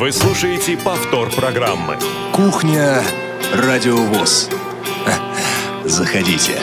[0.00, 1.98] Вы слушаете повтор программы.
[2.32, 3.02] Кухня
[3.52, 4.48] Радиовоз.
[5.84, 6.58] Заходите.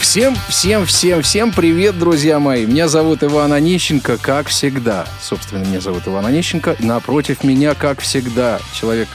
[0.00, 2.64] Всем, всем, всем, всем привет, друзья мои.
[2.64, 5.06] Меня зовут Иван Онищенко, как всегда.
[5.20, 6.76] Собственно, меня зовут Иван Онищенко.
[6.78, 9.08] Напротив меня, как всегда, человек,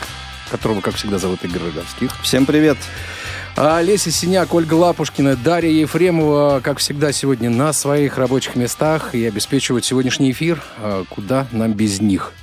[0.52, 2.15] которого, как всегда, зовут Игорь Роговских.
[2.21, 2.77] Всем привет.
[2.77, 3.12] А
[3.55, 9.85] Леся Синяк, Ольга Лапушкина, Дарья Ефремова, как всегда, сегодня на своих рабочих местах и обеспечивают
[9.85, 10.63] сегодняшний эфир.
[10.79, 12.34] А Куда нам без них?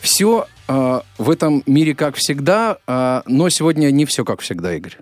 [0.00, 4.98] Все а, в этом мире как всегда, а, но сегодня не все как всегда, Игорь.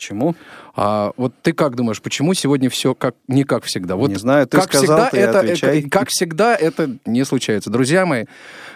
[0.00, 0.34] Почему?
[0.74, 3.96] А вот ты как думаешь, почему сегодня все как не как всегда?
[3.96, 5.78] Вот Не знаю, ты как сказал, всегда, ты и это, отвечай.
[5.80, 7.68] это- как всегда это не случается.
[7.68, 8.24] Друзья мои,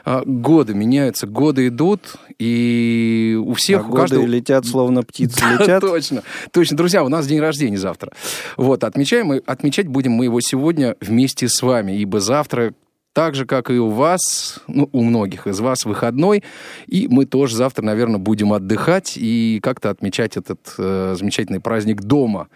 [0.05, 4.27] а, годы меняются, годы идут, и у всех, А у годы каждого...
[4.27, 5.81] летят, словно птицы Да, летят.
[5.81, 6.77] Точно, точно.
[6.77, 8.13] Друзья, у нас день рождения завтра.
[8.59, 12.75] Вот, отмечаем мы, отмечать будем мы его сегодня вместе с вами, ибо завтра
[13.15, 16.43] так же, как и у вас, ну, у многих из вас выходной,
[16.87, 22.49] и мы тоже завтра, наверное, будем отдыхать и как-то отмечать этот э, замечательный праздник дома.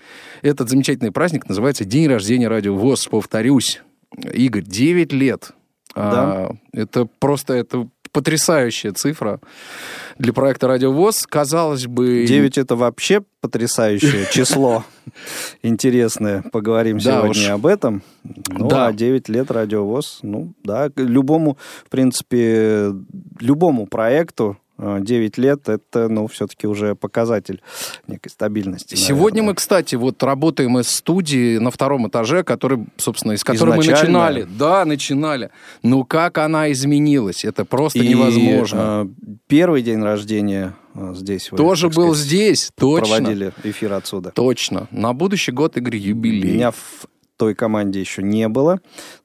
[0.43, 3.83] Этот замечательный праздник называется День рождения Радио ВОЗ, повторюсь.
[4.35, 5.53] Игорь, 9 лет.
[5.95, 9.39] А, это просто это потрясающая цифра
[10.19, 11.25] для проекта Радио ВОЗ.
[11.29, 12.25] Казалось бы...
[12.27, 14.85] 9 это вообще потрясающее число.
[15.63, 16.43] Интересное.
[16.51, 17.49] Поговорим Да сегодня уж.
[17.51, 18.03] об этом.
[18.25, 18.89] Ну, Да.
[18.89, 22.93] а 9 лет радиовоз, ну, да, любому, в принципе,
[23.39, 27.61] любому проекту 9 лет это, ну, все-таки уже показатель
[28.07, 28.95] некой стабильности.
[28.95, 29.55] Сегодня мы, наверное.
[29.55, 34.21] кстати, вот работаем из студии на втором этаже, который, собственно, из которой мы Изначально.
[34.21, 34.47] начинали.
[34.59, 35.51] Да, начинали.
[35.83, 37.45] Ну, как она изменилась?
[37.45, 39.09] Это просто И, невозможно.
[39.23, 43.07] э, первый день рождения э, здесь вы, Тоже был сказать, здесь, точно.
[43.17, 44.31] проводили эфир отсюда.
[44.31, 44.87] Точно.
[44.91, 46.53] На будущий год, Игорь, юбилей.
[46.53, 48.81] Меня в той команде еще не было,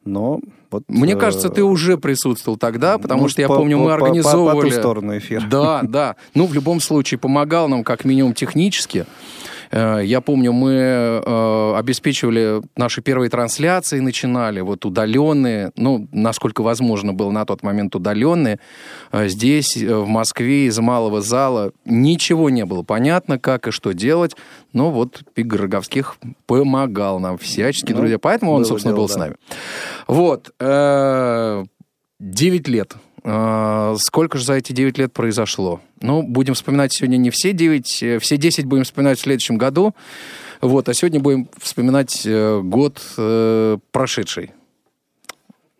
[0.05, 0.39] но
[0.73, 0.83] вот...
[0.87, 3.91] Мне э, кажется, ты уже присутствовал тогда, потому ну, что я по- помню, по- мы
[3.91, 4.69] по- по- организовывали...
[4.69, 5.43] По, ту сторону эфира.
[5.49, 6.15] Да, да.
[6.33, 9.05] Ну, в любом случае, помогал нам как минимум технически.
[9.73, 17.11] Э, Я помню, мы э, обеспечивали наши первые трансляции, начинали вот удаленные, ну, насколько возможно
[17.13, 18.59] было на тот момент удаленные.
[19.11, 24.35] Э, Здесь, в Москве, из малого зала ничего не было понятно, как и что делать.
[24.73, 28.19] Но вот Игорь Роговских помогал нам всячески, Ну, друзья.
[28.19, 29.19] Поэтому он, собственно, дело, был с да.
[29.19, 29.35] нами.
[30.07, 30.53] Вот.
[30.59, 31.65] э,
[32.19, 32.93] 9 лет.
[33.23, 35.81] А, Сколько же за эти 9 лет произошло?
[36.01, 39.95] Ну, будем вспоминать сегодня не все 9, э, все 10 будем вспоминать в следующем году.
[40.61, 44.51] Вот, а сегодня будем вспоминать э, год э, прошедший.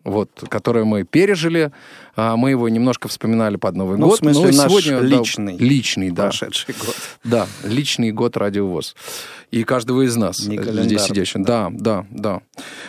[0.04, 1.72] Вот, который мы пережили.
[2.14, 4.18] А, Мы его немножко вспоминали под Новый Ну, в год.
[4.18, 5.56] смысле, но наш сегодня, да, личный.
[5.56, 6.24] личный, да.
[6.24, 6.94] Прошедший год.
[7.24, 8.94] Да, личный год радиовоз.
[9.50, 11.42] И каждого из нас Не здесь сидящих.
[11.42, 12.42] Да, да, да.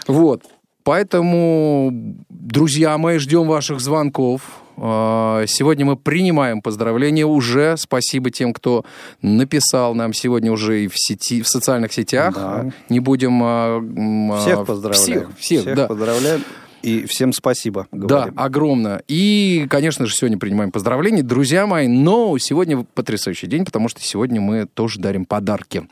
[0.08, 0.44] Вот.
[0.86, 1.90] Поэтому,
[2.30, 4.42] друзья мои, ждем ваших звонков.
[4.78, 7.76] А, Сегодня мы принимаем поздравления уже.
[7.76, 8.86] Спасибо тем, кто
[9.24, 12.36] написал нам сегодня уже и в сети, в социальных сетях.
[12.36, 12.72] Да.
[12.90, 13.42] Не будем...
[13.44, 15.34] а, а, Всех поздравляем.
[15.40, 15.88] Всех, всех, да.
[15.88, 16.44] поздравляем.
[16.84, 17.88] И всем спасибо.
[17.92, 18.34] Да, говорим.
[18.38, 19.02] огромное.
[19.08, 21.88] И, конечно же, сегодня принимаем поздравления, друзья мои.
[21.88, 25.88] Но сегодня потрясающий день, потому что сегодня мы тоже дарим подарки.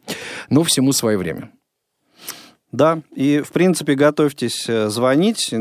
[0.52, 1.50] Но всему свое время.
[2.74, 5.54] Да, и в принципе готовьтесь э, звонить.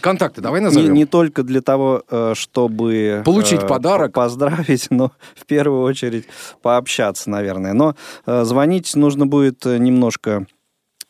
[0.00, 0.94] Контакты давай Не, назовем.
[0.94, 3.22] не только для того, э, чтобы...
[3.24, 4.12] Получить э, подарок.
[4.12, 6.26] по- Поздравить, но в первую очередь
[6.62, 7.72] пообщаться, наверное.
[7.72, 10.46] Но э, звонить нужно будет э, немножко,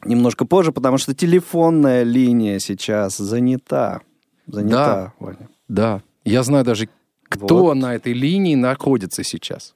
[0.04, 4.00] немножко позже, потому что телефонная линия сейчас занята.
[4.46, 5.48] Занята, Ваня.
[5.68, 6.00] Да.
[6.24, 6.88] Я знаю даже,
[7.28, 7.74] кто Вот.
[7.74, 9.74] на этой линии находится сейчас.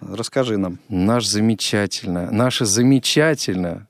[0.00, 0.78] Расскажи нам.
[0.90, 3.88] Наш замечательная, наша замечательная,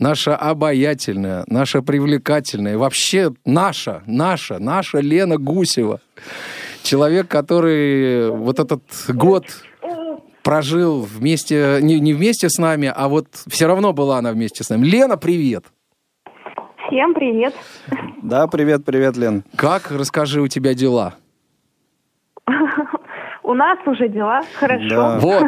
[0.00, 6.00] наша обаятельная, наша привлекательная, вообще наша, наша, наша Лена Гусева.
[6.82, 9.44] Человек, который вот этот год
[10.42, 14.70] прожил вместе, не, не вместе с нами, а вот все равно была она вместе с
[14.70, 14.86] нами.
[14.86, 15.66] Лена, привет!
[16.88, 17.54] Всем привет.
[18.22, 19.44] Да, привет, привет, Лен.
[19.54, 21.14] Как, расскажи, у тебя дела?
[23.44, 24.88] У нас уже дела хорошо.
[24.88, 25.18] Да.
[25.20, 25.44] Вот.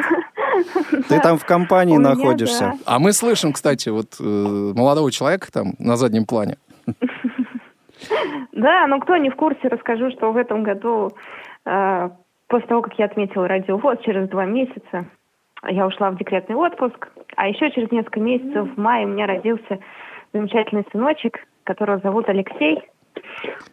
[1.08, 2.74] Ты там в компании находишься.
[2.86, 6.56] А мы слышим, кстати, вот э, молодого человека там на заднем плане.
[8.52, 11.10] Да, ну кто не в курсе, расскажу, что в этом году,
[11.64, 12.10] э,
[12.48, 15.06] после того, как я отметила радиовоз, через два месяца
[15.68, 19.78] я ушла в декретный отпуск, а еще через несколько месяцев в мае у меня родился
[20.32, 22.82] замечательный сыночек, которого зовут Алексей.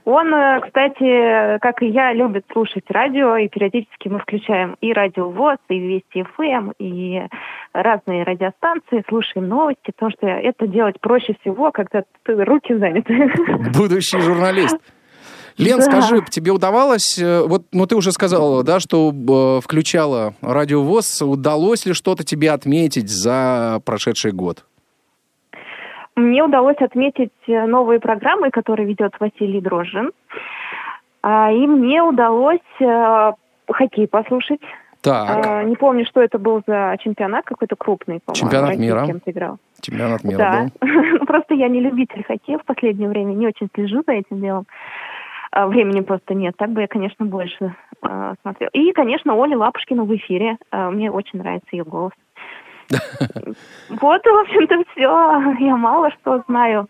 [0.06, 5.30] Он, э, кстати, как и я, любит слушать радио, и периодически мы включаем и радио
[5.30, 7.22] ВОЗ, и Вести ФМ, и
[7.74, 13.32] разные радиостанции, слушаем новости, потому что это делать проще всего, когда ты руки заняты.
[13.78, 14.78] Будущий журналист.
[15.60, 15.84] Лен, Да.
[15.84, 21.86] скажи, тебе удавалось, э, вот, ну ты уже сказала, да, что э, включала радиовоз, удалось
[21.86, 24.64] ли что-то тебе отметить за прошедший год?
[26.20, 30.12] Мне удалось отметить э, новые программы, которые ведет Василий Дрожжин.
[31.22, 33.32] А, И мне удалось э,
[33.72, 34.62] хоккей послушать.
[35.02, 38.50] Так, А, Не помню, что это был за чемпионат, какой-то крупный, по-моему.
[38.50, 39.06] Чемпионат мира.
[39.06, 39.58] кем-то играл.
[39.82, 40.68] чемпионат мира да.
[40.82, 40.88] был.
[41.20, 44.66] Ну, Просто я не любитель хоккея в последнее время, не очень слежу за этим делом.
[45.52, 46.56] А, Времени просто нет.
[46.58, 48.70] Так бы я, конечно, больше а, смотрела.
[48.74, 50.58] И, конечно, Оля Лапушкина в эфире.
[50.72, 52.12] А, Мне очень нравится ее голос.
[53.90, 55.66] Вот, в общем-то, все.
[55.66, 56.88] Я мало что знаю.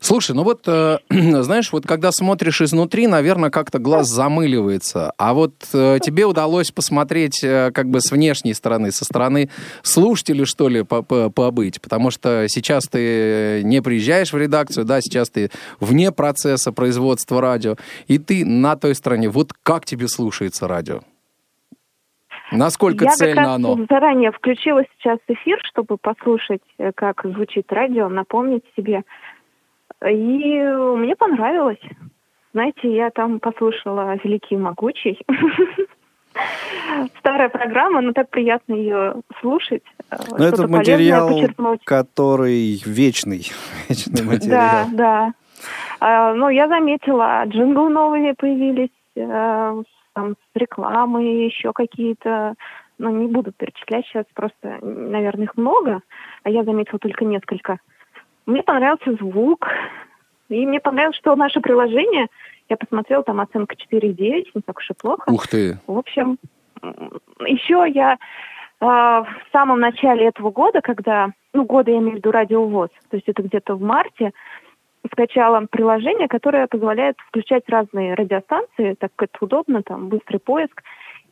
[0.00, 5.12] Слушай, ну вот, э, знаешь, вот когда смотришь изнутри, наверное, как-то глаз замыливается.
[5.16, 9.50] А вот э, тебе удалось посмотреть э, как бы с внешней стороны, со стороны
[9.82, 11.80] слушателей, что ли, по- по- побыть.
[11.80, 17.76] Потому что сейчас ты не приезжаешь в редакцию, да, сейчас ты вне процесса производства радио,
[18.08, 19.28] и ты на той стороне.
[19.28, 21.02] Вот как тебе слушается радио?
[22.52, 23.86] Насколько я цельно как раз оно?
[23.88, 29.02] заранее включила сейчас эфир, чтобы послушать, э, как звучит радио, напомнить себе.
[30.08, 31.80] И мне понравилось.
[32.52, 35.18] Знаете, я там послушала «Великий и могучий».
[37.18, 39.82] Старая программа, но так приятно ее слушать.
[40.10, 41.28] э, Но Ну, это материал,
[41.84, 43.50] который вечный.
[43.88, 44.86] Вечный Да, материал.
[44.92, 45.32] да.
[46.00, 49.82] А, ну, я заметила, джинглы новые появились, э,
[50.12, 52.54] там, с рекламой, еще какие-то,
[52.98, 56.02] ну, не буду перечислять сейчас, просто, наверное, их много,
[56.42, 57.78] а я заметила только несколько.
[58.46, 59.68] Мне понравился звук,
[60.48, 62.26] и мне понравилось, что наше приложение,
[62.68, 65.30] я посмотрела, там оценка 4,9, не так уж и плохо.
[65.30, 65.78] Ух ты.
[65.86, 66.38] В общем,
[67.46, 68.16] еще я э,
[68.80, 73.28] в самом начале этого года, когда, ну, года я имею в виду радиовоз, то есть
[73.28, 74.32] это где-то в марте,
[75.12, 80.82] скачала приложение, которое позволяет включать разные радиостанции, так как это удобно, там, быстрый поиск.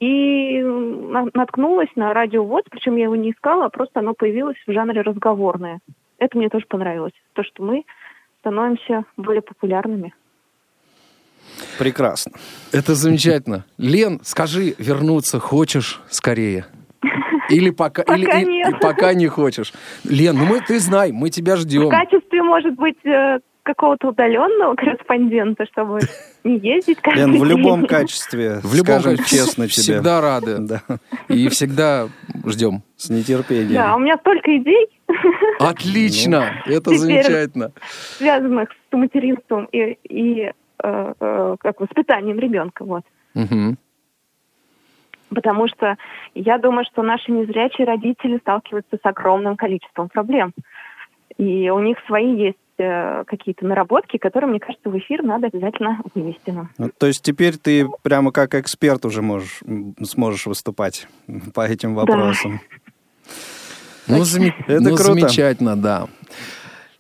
[0.01, 4.73] И на- наткнулась на радиовоз, причем я его не искала, а просто оно появилось в
[4.73, 5.81] жанре разговорное.
[6.19, 7.85] Это мне тоже понравилось, то, что мы
[8.41, 10.15] становимся более популярными.
[11.79, 12.33] Прекрасно.
[12.73, 13.65] Это замечательно.
[13.79, 16.67] Лен, скажи, вернуться хочешь скорее?
[17.51, 18.69] Или пока, Пока или, нет.
[18.75, 19.73] и пока не хочешь.
[20.05, 21.89] Лен, ну мы, ты знай, мы тебя В ждем.
[21.89, 23.39] качестве, может быть, э,
[23.75, 26.01] какого-то удаленного корреспондента, чтобы
[26.45, 27.45] не ездить каждый Лен, в день.
[27.57, 29.83] любом качестве, В любом скажем качестве честно тебе.
[29.83, 30.57] всегда рады.
[30.69, 30.83] Да,
[31.29, 32.09] И всегда
[32.47, 32.83] ждем.
[32.97, 33.75] с нетерпением.
[33.75, 34.89] Да, у меня столько идей,
[35.61, 37.73] Отлично, это Теперь- замечательно.
[38.19, 40.53] связанных с материнством и, и э,
[41.21, 42.85] э, как воспитанием ребенка.
[42.85, 43.03] Вот.
[43.35, 43.77] Мгм.
[45.31, 45.97] Потому что
[46.35, 50.53] я думаю, что наши незрячие родители сталкиваются с огромным количеством проблем.
[51.37, 56.01] И у них свои есть э, какие-то наработки, которые, мне кажется, в эфир надо обязательно
[56.15, 56.71] вывести нам.
[56.79, 59.61] Ну, то есть теперь ты прямо как эксперт уже можешь,
[60.03, 61.09] сможешь выступать
[61.55, 62.61] по этим вопросам.
[64.07, 65.05] Ну, заме- Это ну, круто.
[65.05, 66.09] замечательно, да.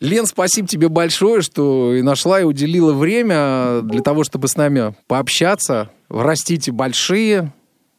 [0.01, 4.95] Лен, спасибо тебе большое, что и нашла, и уделила время для того, чтобы с нами
[5.09, 5.91] пообщаться.
[6.09, 7.53] Растите большие,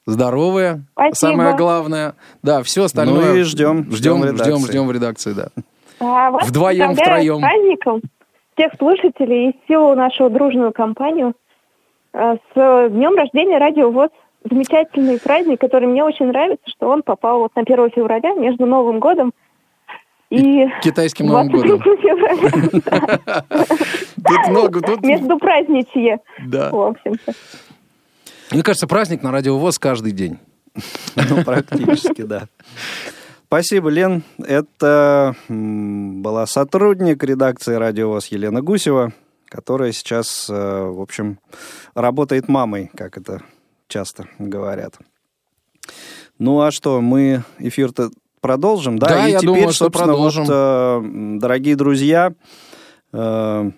[0.05, 0.85] здоровые.
[0.93, 1.15] Спасибо.
[1.15, 2.15] Самое главное.
[2.41, 3.33] Да, все остальное.
[3.33, 5.49] Ну и ждем, Ждем, ждем в ждем, ждем в редакции, да.
[5.99, 7.41] А вас Вдвоем, втроем.
[7.41, 8.01] Праздником
[8.55, 11.33] всех слушателей и всю нашу дружную компанию
[12.13, 14.09] э, с днем рождения Радио ВОЗ.
[14.49, 18.99] Замечательный праздник, который мне очень нравится, что он попал вот на 1 февраля между Новым
[18.99, 19.33] годом
[20.29, 22.81] и Китайским Новым 23 годом.
[24.15, 25.01] Тут много, тут...
[25.01, 26.69] Между праздничье, Да.
[26.69, 27.33] в общем-то.
[28.51, 30.37] Мне кажется, праздник на радиовоз каждый день.
[31.15, 32.43] Ну, практически, да.
[33.49, 34.21] Спасибо, Лен.
[34.37, 39.11] Это была сотрудник редакции «Радио ВОЗ» Елена Гусева,
[39.47, 41.39] которая сейчас, э, в общем,
[41.95, 43.41] работает мамой, как это
[43.87, 44.99] часто говорят.
[46.37, 49.07] Ну а что, мы эфир-то продолжим, да?
[49.07, 50.45] Да, И я теперь, думаю, что собственно, продолжим.
[50.45, 52.33] вот, э, дорогие друзья,
[53.13, 53.71] э,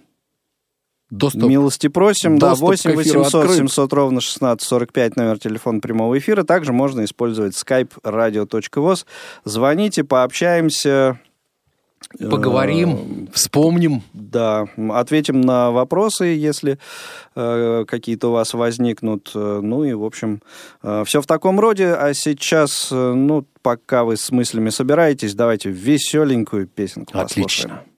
[1.12, 1.44] Доступ.
[1.44, 2.39] Милости просим.
[2.39, 3.58] Да, Доступ к 8 эфиру 800 открыт.
[3.58, 6.44] 700 ровно 16 45 номер телефона прямого эфира.
[6.44, 9.06] Также можно использовать skype radio.voz.
[9.44, 11.20] Звоните, пообщаемся.
[12.18, 14.03] Э, Поговорим, вспомним.
[14.13, 16.80] Да, ответим на вопросы, если
[17.36, 19.32] э, какие-то у вас возникнут.
[19.36, 20.41] Э, Ну и, в общем,
[21.06, 21.94] все в таком роде.
[21.94, 27.46] А сейчас, э, ну, пока вы с мыслями собираетесь, давайте веселенькую песенку послушаем.
[27.46, 27.68] Отлично.
[27.68, 27.91] ветрами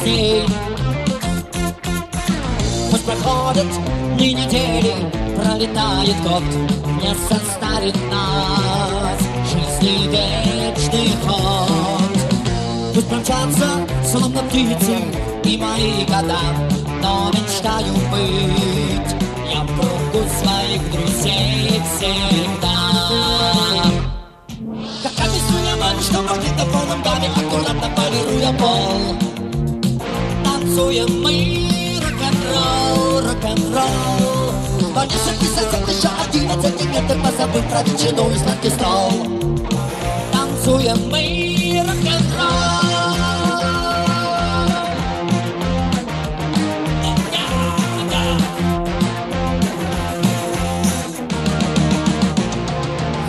[0.00, 0.44] гостей
[2.90, 3.66] Пусть проходят
[4.16, 4.94] дни недели
[5.36, 6.42] Пролетает год
[7.02, 9.18] Не составит нас
[9.50, 12.94] Жизни вечный ход.
[12.94, 13.68] Пусть промчатся,
[14.10, 14.96] словно птицы
[15.44, 16.38] И мои года
[17.02, 19.14] Но мечтаю быть.
[19.52, 22.76] Я в кругу своих друзей всегда.
[25.02, 29.29] Как объясню маме, что магнитофоном даме Аккуратно полируя пол
[30.70, 34.54] Танцуем мы рок-н-ролл, рок-н-ролл
[34.94, 39.10] Но не сописать еще одиннадцать метр Позабыв про ветчину и сладкий стол
[40.30, 43.10] Танцуем мы рок-н-ролл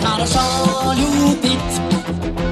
[0.00, 1.58] Хорошо любить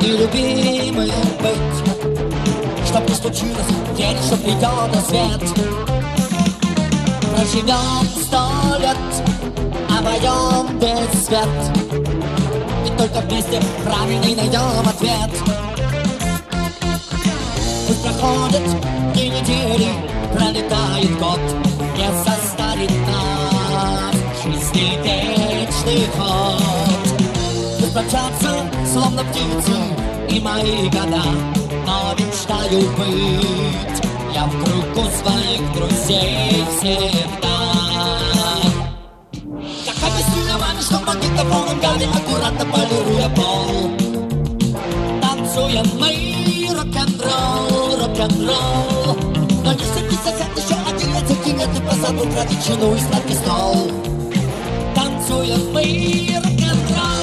[0.03, 5.41] и любимым быть Чтоб не случилось день, что придет на свет.
[7.35, 8.97] Проживем сто лет,
[9.99, 11.49] обойдем без свет.
[12.87, 15.31] И только вместе правильный найдем ответ.
[17.87, 18.63] Пусть проходят
[19.13, 19.89] дни недели,
[20.35, 21.41] пролетает год.
[21.99, 26.63] Не состарит нас жизни вечный ход.
[27.79, 29.77] Пусть промчатся, словно птицы,
[30.31, 31.60] и мои года
[31.91, 34.01] Но мечтаю быть.
[34.33, 37.57] Я в кругу своих друзей всегда.
[39.85, 43.91] Как объяснила маме, что магнитофоном гали Аккуратно полируя пол.
[45.21, 49.17] Танцуем мы рок-н-ролл, рок-н-ролл.
[49.65, 53.91] Но не садись, еще одиннадцать метров позаду про ветчину и сладкий стол.
[54.95, 57.21] Танцуем мы рок-н-ролл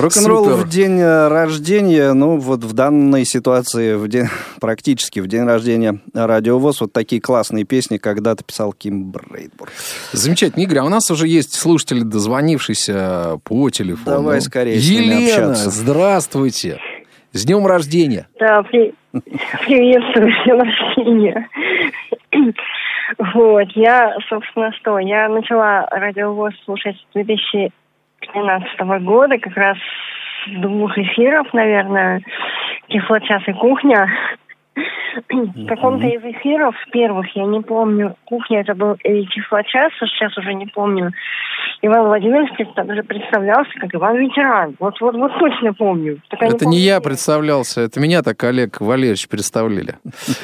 [0.00, 0.56] Рок-н-ролл Супер.
[0.56, 4.26] в день э, рождения, ну вот в данной ситуации, в день,
[4.60, 9.72] практически в день рождения радиовоз, вот такие классные песни когда-то писал Ким Брейдбург.
[10.12, 10.62] Замечательно.
[10.62, 14.18] Игорь, а у нас уже есть слушатели, дозвонившийся по телефону.
[14.18, 15.70] Давай скорее с ними Елена, общаться.
[15.70, 16.78] здравствуйте.
[17.32, 18.28] С днем рождения.
[18.38, 18.94] Да, при...
[19.12, 21.48] приветствую, с днем рождения.
[23.34, 27.14] Вот, я, собственно, что, я начала радиовоз слушать с
[28.32, 29.76] 2013 года, как раз
[30.60, 32.22] двух эфиров, наверное,
[32.88, 34.08] «Кислочас» и «Кухня».
[35.30, 40.36] В каком-то из эфиров первых, я не помню, «Кухня» это был или «Кислочас», а сейчас
[40.38, 41.10] уже не помню,
[41.82, 44.76] Иван Владимирович также представлялся как Иван Ветеран.
[44.78, 46.18] Вот, вот, вот точно помню.
[46.28, 47.04] Только Это не помню, я где.
[47.08, 49.96] представлялся, это меня так Олег Валерьевич представляли.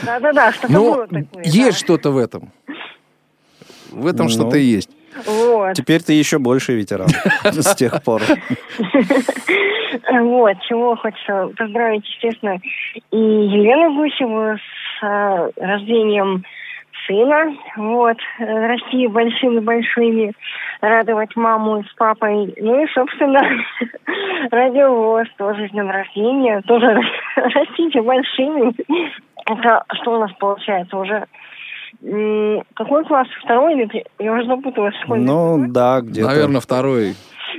[0.05, 1.45] Да-да-да, что-то Ну, было такое.
[1.45, 1.85] есть да.
[1.87, 2.51] что-то в этом.
[3.91, 4.33] В этом Ну.
[4.33, 4.91] что-то есть.
[5.27, 5.75] Вот.
[5.75, 7.09] Теперь ты еще больше ветеран
[7.45, 8.23] с тех пор.
[10.11, 12.59] Вот, чего хочется поздравить, естественно,
[13.11, 16.45] и Елену Гусеву с э, рождением
[17.07, 20.33] сына, вот, э, расти большими-большими,
[20.81, 23.43] радовать маму с папой, ну и, собственно,
[24.51, 27.01] радиовоз тоже с днем рождения, тоже
[27.37, 28.75] растите большими.
[29.47, 31.27] Это что у нас получается уже?
[32.75, 33.29] Какой класс?
[33.45, 34.95] Второй или Я уже запуталась.
[34.95, 35.21] в школе.
[35.23, 36.29] Ну да, где-то.
[36.29, 37.15] Наверное, второй.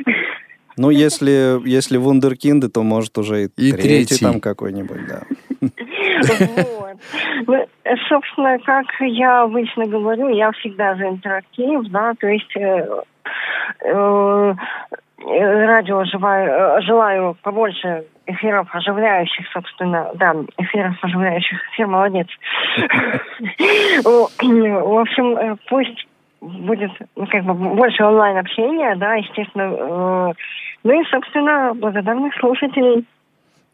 [0.78, 4.26] Ну, если, если вундеркинды, то может уже и, И третий, третий.
[4.26, 5.22] там какой-нибудь, да.
[5.62, 6.98] Вот.
[7.48, 12.88] Ну, э, собственно, как я обычно говорю, я всегда за интерактив, да, то есть э,
[13.86, 14.54] э,
[15.18, 21.58] радио желаю, э, желаю побольше эфиров оживляющих, собственно, да, эфиров оживляющих.
[21.74, 22.28] Эфир молодец.
[24.04, 26.08] В общем, э, пусть
[26.42, 30.34] будет ну, как бы больше онлайн общения, да, естественно.
[30.84, 33.06] Ну и, собственно, благодарных слушателей.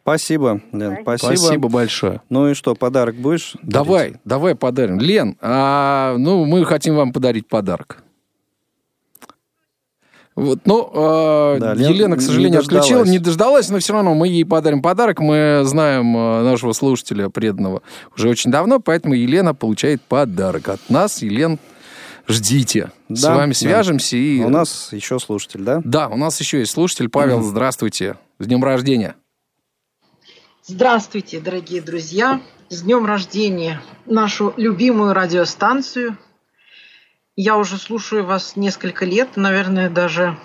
[0.03, 1.35] Спасибо, Лен, спасибо.
[1.35, 2.21] Спасибо большое.
[2.29, 3.53] Ну и что, подарок будешь?
[3.61, 4.21] Давай, дарить?
[4.25, 4.99] давай подарим.
[4.99, 8.03] Лен, а, ну, мы хотим вам подарить подарок.
[10.35, 12.85] Вот, ну, э, Да, Лен Елена, к не сожалению, дождалась.
[12.85, 15.19] отключила, не дождалась, но все равно мы ей подарим подарок.
[15.19, 17.81] Мы знаем э, нашего слушателя преданного
[18.15, 21.21] уже очень давно, поэтому Елена получает подарок от нас.
[21.21, 21.59] Елен,
[22.29, 22.91] ждите.
[23.09, 23.59] С Да, вами да.
[23.59, 24.15] свяжемся.
[24.15, 24.41] И...
[24.41, 25.81] У нас еще слушатель, да?
[25.83, 27.09] Да, у нас еще есть слушатель.
[27.09, 28.15] Павел, здравствуйте.
[28.39, 29.15] С днем рождения.
[30.65, 32.39] Здравствуйте, дорогие друзья!
[32.69, 36.17] С днем рождения нашу любимую радиостанцию.
[37.35, 40.37] Я уже слушаю вас несколько лет, наверное, даже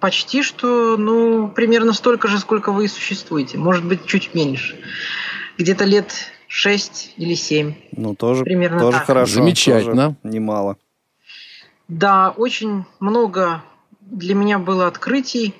[0.00, 3.58] почти что, ну, примерно столько же, сколько вы и существуете.
[3.58, 4.78] Может быть, чуть меньше.
[5.58, 6.12] Где-то лет
[6.46, 7.74] шесть или семь.
[7.92, 9.06] Ну, тоже, Примерно тоже так.
[9.06, 9.34] хорошо.
[9.34, 10.16] Замечательно.
[10.22, 10.76] тоже немало.
[11.88, 13.62] Да, очень много
[14.00, 15.54] для меня было открытий,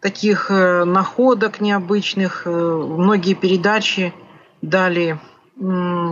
[0.00, 2.42] таких э, находок необычных.
[2.46, 4.14] Э, многие передачи
[4.62, 5.18] дали,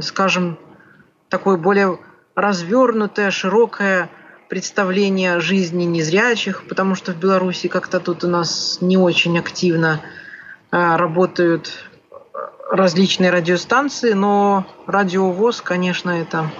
[0.02, 0.58] скажем,
[1.28, 1.98] такое более
[2.40, 4.10] развернутое, широкое
[4.48, 10.00] представление жизни незрячих, потому что в Беларуси как-то тут у нас не очень активно
[10.70, 11.72] э, работают
[12.70, 16.50] различные радиостанции, но радиовоз, конечно, это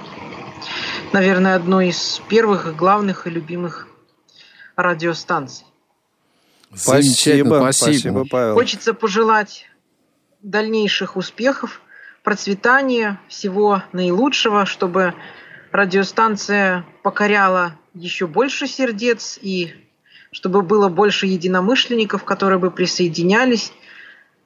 [1.12, 3.88] наверное, одной из первых, главных и любимых
[4.76, 5.66] радиостанций.
[6.75, 8.54] Спасибо, спасибо, Павел.
[8.54, 9.66] Хочется пожелать
[10.42, 11.80] дальнейших успехов,
[12.23, 15.14] процветания, всего наилучшего, чтобы
[15.72, 19.72] радиостанция покоряла еще больше сердец и
[20.31, 23.72] чтобы было больше единомышленников, которые бы присоединялись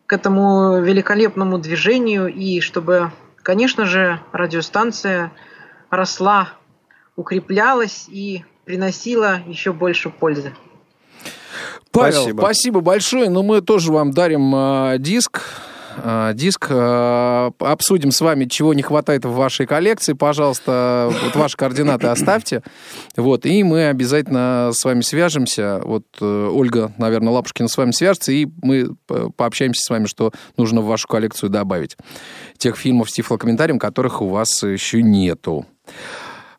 [0.07, 3.11] к этому великолепному движению и чтобы,
[3.43, 5.33] конечно же, радиостанция
[5.91, 6.51] росла,
[7.17, 10.55] укреплялась и приносила еще больше пользы.
[11.91, 12.41] Павел, Спасибо.
[12.41, 13.29] спасибо, большое.
[13.29, 15.43] Но мы тоже вам дарим э, диск.
[15.97, 16.67] Э, диск.
[16.71, 20.13] э, обсудим с вами, чего не хватает в вашей коллекции.
[20.13, 22.63] Пожалуйста, вот ваши координаты оставьте.
[23.17, 25.81] Вот, и мы обязательно с вами свяжемся.
[25.85, 30.33] Вот э, Ольга, наверное, Лапушкина с вами свяжется, и мы э, пообщаемся с вами, что
[30.57, 31.97] нужно в вашу коллекцию добавить.
[32.59, 35.67] Тех фильмов с тифлокомментарием, которых у вас еще нету.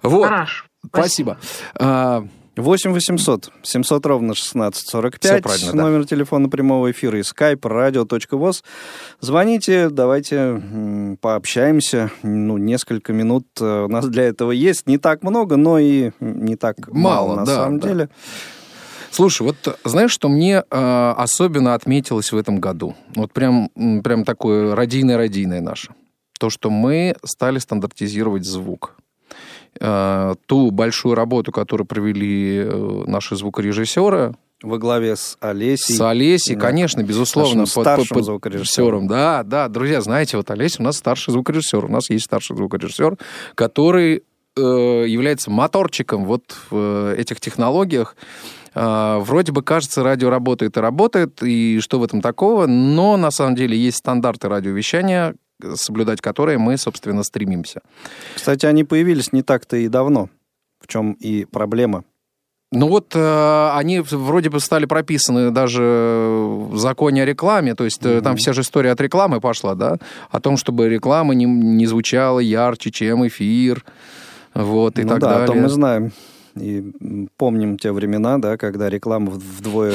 [0.02, 0.28] Вот.
[0.28, 0.66] Хорошо.
[0.86, 1.38] Спасибо.
[1.80, 5.44] А, 8 800 700 ровно 16 Всё 45.
[5.44, 5.84] правильно, да.
[5.84, 8.64] Номер телефона прямого эфира и skype radio.voz.
[9.20, 10.62] Звоните, давайте
[11.20, 12.12] пообщаемся.
[12.22, 14.88] Ну, несколько минут э, у нас для этого есть.
[14.88, 17.88] Не так много, но и не так мало, Мало, на да, самом да.
[17.88, 18.10] деле.
[19.10, 22.96] Слушай, вот знаешь, что мне э, особенно отметилось в этом году?
[23.16, 23.70] Вот прям,
[24.04, 25.94] прям такое радийное-радийное наше.
[26.40, 28.96] То, что мы стали стандартизировать звук.
[29.86, 35.96] Э, ту большую работу, которую провели э, наши звукорежиссеры Во главе с Олесей.
[35.96, 36.62] с Олесей, да.
[36.62, 37.62] конечно, безусловно.
[37.62, 39.08] Нашим старшим звукорежиссером.
[39.10, 41.84] Да, да, друзья, знаете, вот Олеся у нас старший звукорежиссер.
[41.84, 43.18] У нас есть старший звукорежиссер,
[43.56, 44.24] который
[44.56, 46.76] э, является моторчиком вот в
[47.12, 48.16] э, этих технологиях.
[48.76, 53.32] Э, Вроде бы кажется, радио работает и работает, и что в этом такого, но на
[53.32, 55.36] самом деле есть стандарты радиовещания,
[55.76, 57.82] соблюдать которые мы, собственно, стремимся.
[58.36, 60.30] Кстати, они появились не так-то и давно.
[60.82, 62.04] В чем и проблема.
[62.76, 68.04] Ну вот э, они вроде бы стали прописаны даже в законе о рекламе, то есть
[68.04, 69.98] э, там вся же история от рекламы пошла, да,
[70.32, 73.86] о том, чтобы реклама не, не звучала ярче, чем эфир,
[74.56, 75.44] вот, и ну так да, далее.
[75.44, 76.12] а то мы знаем.
[76.56, 76.84] И
[77.38, 79.94] помним те времена, да, когда реклама вдвое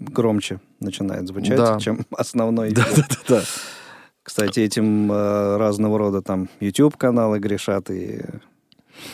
[0.00, 1.78] громче начинает звучать, Да.
[1.78, 3.04] чем основной Да, эфир.
[3.08, 3.42] да, да.
[4.26, 8.22] Кстати, этим э, разного рода там YouTube-каналы грешат и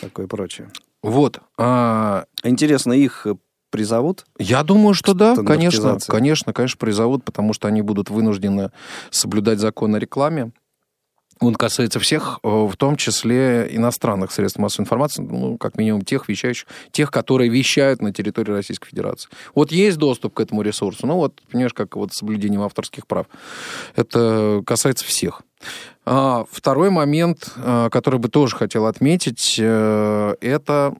[0.01, 0.71] такое прочее.
[1.03, 1.41] Вот.
[1.59, 3.27] а, Интересно, их
[3.71, 4.25] призовут?
[4.39, 8.71] Я думаю, что да, конечно, конечно, конечно, призовут, потому что они будут вынуждены
[9.11, 10.53] соблюдать закон о рекламе.
[11.43, 16.29] Он касается всех, э, в том числе иностранных средств массовой информации, ну, как минимум тех
[16.29, 19.29] вещающих, тех, которые вещают на территории Российской Федерации.
[19.55, 23.27] Вот есть доступ к этому ресурсу, ну вот, понимаешь, как вот соблюдением авторских прав.
[23.97, 25.43] Это касается всех.
[26.05, 30.95] А, второй момент, э, который бы тоже хотел отметить, э, это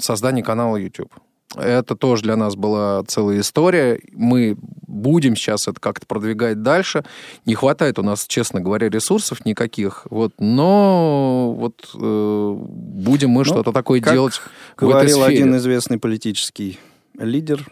[0.00, 1.12] создание канала YouTube.
[1.56, 4.00] Это тоже для нас была целая история.
[4.12, 7.04] Мы будем сейчас это как-то продвигать дальше.
[7.44, 10.06] Не хватает у нас, честно говоря, ресурсов никаких.
[10.10, 15.36] Вот, но вот э, будем мы Ну, что-то такое как делать в этой Говорил сфере.
[15.38, 16.78] один известный политический
[17.18, 17.66] лидер,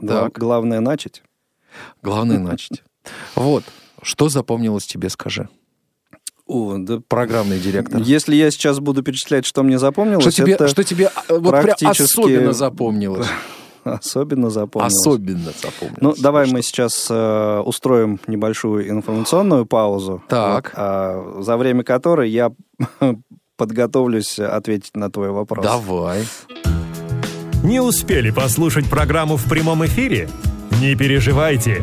[0.00, 0.38] Так.
[0.38, 1.22] Главное начать.
[2.02, 2.82] Главное начать.
[3.34, 3.64] Вот.
[4.02, 5.48] Что запомнилось тебе, скажи?
[6.50, 8.00] О, да Программный директор.
[8.00, 11.50] Если я сейчас буду перечислять, что мне запомнилось, Что тебе, это что тебе а, вот
[11.52, 13.26] прям практически- особенно запомнилось?
[13.84, 14.94] особенно запомнилось.
[14.94, 16.00] Особенно запомнилось.
[16.00, 20.24] Ну, давай Что- мы сейчас э, устроим небольшую информационную паузу.
[20.28, 20.64] Так.
[20.64, 22.50] Вот, а, за время которой я
[23.56, 25.64] подготовлюсь ответить на твой вопрос.
[25.64, 26.24] Давай.
[27.62, 30.28] Не успели послушать программу в прямом эфире?
[30.80, 31.82] Не переживайте.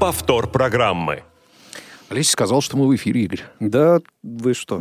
[0.00, 1.24] Повтор программы.
[2.08, 3.42] Олеся сказал, что мы в эфире, Игорь.
[3.60, 4.80] Да, вы что?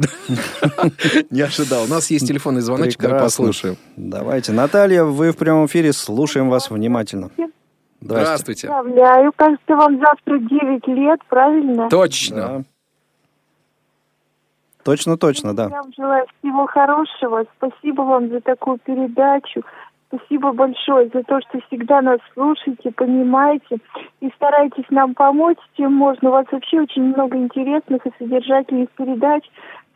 [1.29, 1.83] Не ожидал.
[1.83, 3.75] У нас есть телефонный звоночек, давай послушаем.
[3.97, 4.53] Давайте.
[4.53, 7.31] Наталья, вы в прямом эфире, слушаем вас внимательно.
[7.99, 8.67] Здравствуйте.
[8.67, 9.33] Поздравляю.
[9.35, 11.89] Кажется, вам завтра 9 лет, правильно?
[11.89, 12.63] Точно.
[14.83, 15.63] Точно, точно, да.
[15.63, 17.43] Я вам желаю всего хорошего.
[17.57, 19.63] Спасибо вам за такую передачу.
[20.11, 23.77] Спасибо большое за то, что всегда нас слушаете, понимаете
[24.21, 26.29] и стараетесь нам помочь, чем можно.
[26.29, 29.43] У вас вообще очень много интересных и содержательных передач.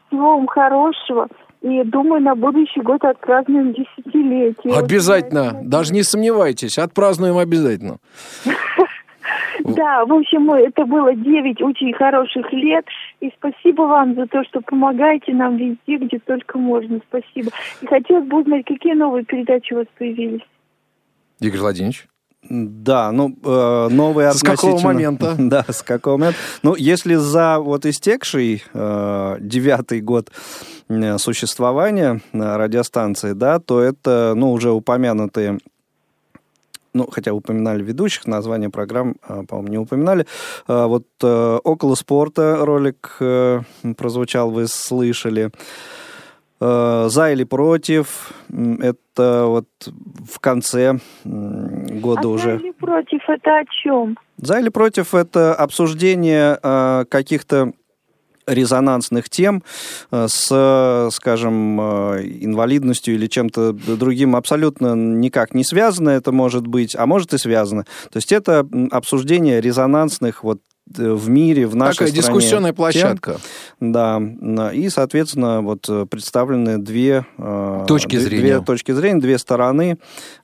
[0.07, 1.27] Всего вам хорошего.
[1.61, 4.77] И думаю, на будущий год отпразднуем десятилетие.
[4.77, 5.61] Обязательно.
[5.63, 6.77] Даже не сомневайтесь.
[6.77, 7.97] Отпразднуем обязательно.
[9.63, 12.85] Да, в общем, это было 9 очень хороших лет.
[13.21, 16.99] И спасибо вам за то, что помогаете нам везде, где только можно.
[17.09, 17.51] Спасибо.
[17.81, 20.41] И хотелось бы узнать, какие новые передачи у вас появились.
[21.39, 22.07] Игорь Владимирович.
[22.49, 25.35] Да, ну, э, новые С какого относительно- момента?
[25.39, 26.39] Да, с какого момента.
[26.61, 30.29] Ну, если за вот истекший э, девятый год
[30.89, 35.59] э, существования э, радиостанции, да, то это, ну, уже упомянутые
[36.93, 40.25] ну, хотя упоминали ведущих, название программ, э, по-моему, не упоминали.
[40.67, 43.17] Э, Вот э, «Около спорта» ролик
[43.97, 45.51] прозвучал, вы слышали.
[46.59, 48.31] «За или против»
[48.79, 49.67] это вот
[50.31, 52.57] в конце года а уже.
[52.57, 54.17] «За или против это о чем?
[54.37, 56.57] За или против это обсуждение
[57.09, 57.73] каких-то
[58.47, 59.63] резонансных тем
[60.11, 66.95] э, с, скажем, э, инвалидностью или чем-то другим абсолютно никак не связано это может быть,
[66.95, 67.83] а может и связано.
[68.11, 72.75] То есть это обсуждение резонансных вот в мире, в нашей Такая стране дискуссионная тем.
[72.75, 73.37] площадка.
[73.79, 78.41] Да, на- и, соответственно, вот э, представлены две э, Точки две- зрения.
[78.41, 79.97] две точки зрения, две стороны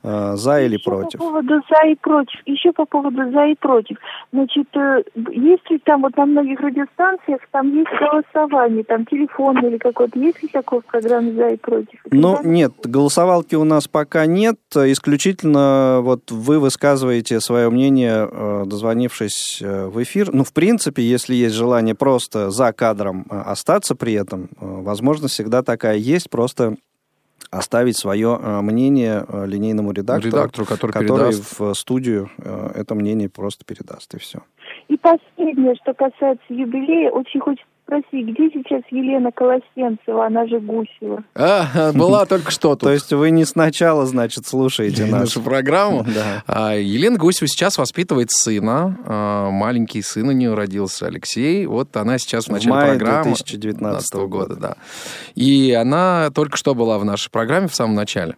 [0.03, 1.19] э, за или Еще против.
[1.19, 2.39] По поводу за и против.
[2.45, 3.97] Еще по поводу за и против.
[4.31, 9.77] Значит, э, есть ли там вот на многих радиостанциях там есть голосование, там телефон или
[9.77, 11.99] какой-то, есть ли такое в программе за и против?
[12.11, 14.57] Ну, нет, голосовалки у нас пока нет.
[14.73, 20.28] Исключительно вот вы высказываете свое мнение, э, дозвонившись э, в эфир.
[20.33, 25.33] Ну, в принципе, если есть желание просто за кадром э, остаться при этом, э, возможность
[25.33, 26.75] всегда такая есть, просто
[27.51, 31.59] оставить свое э, мнение линейному редактору, Редактору, который, который передаст.
[31.59, 32.29] в студию
[32.75, 34.39] это мнение просто передаст, и все.
[34.87, 41.23] И последнее, что касается юбилея, очень хочется спросить, где сейчас Елена Колосенцева, она же Гусева?
[41.35, 42.81] А, была только что тут.
[42.81, 46.05] То есть вы не сначала, значит, слушаете нашу программу.
[46.19, 46.43] Да.
[46.47, 48.97] А, Елена Гусева сейчас воспитывает сына.
[49.05, 51.65] А, Маленький сын у нее родился, Алексей.
[51.65, 53.35] Вот она сейчас в начале программы.
[53.35, 54.75] 2019 года, да.
[55.35, 58.35] И она только что была в нашей программе в самом начале.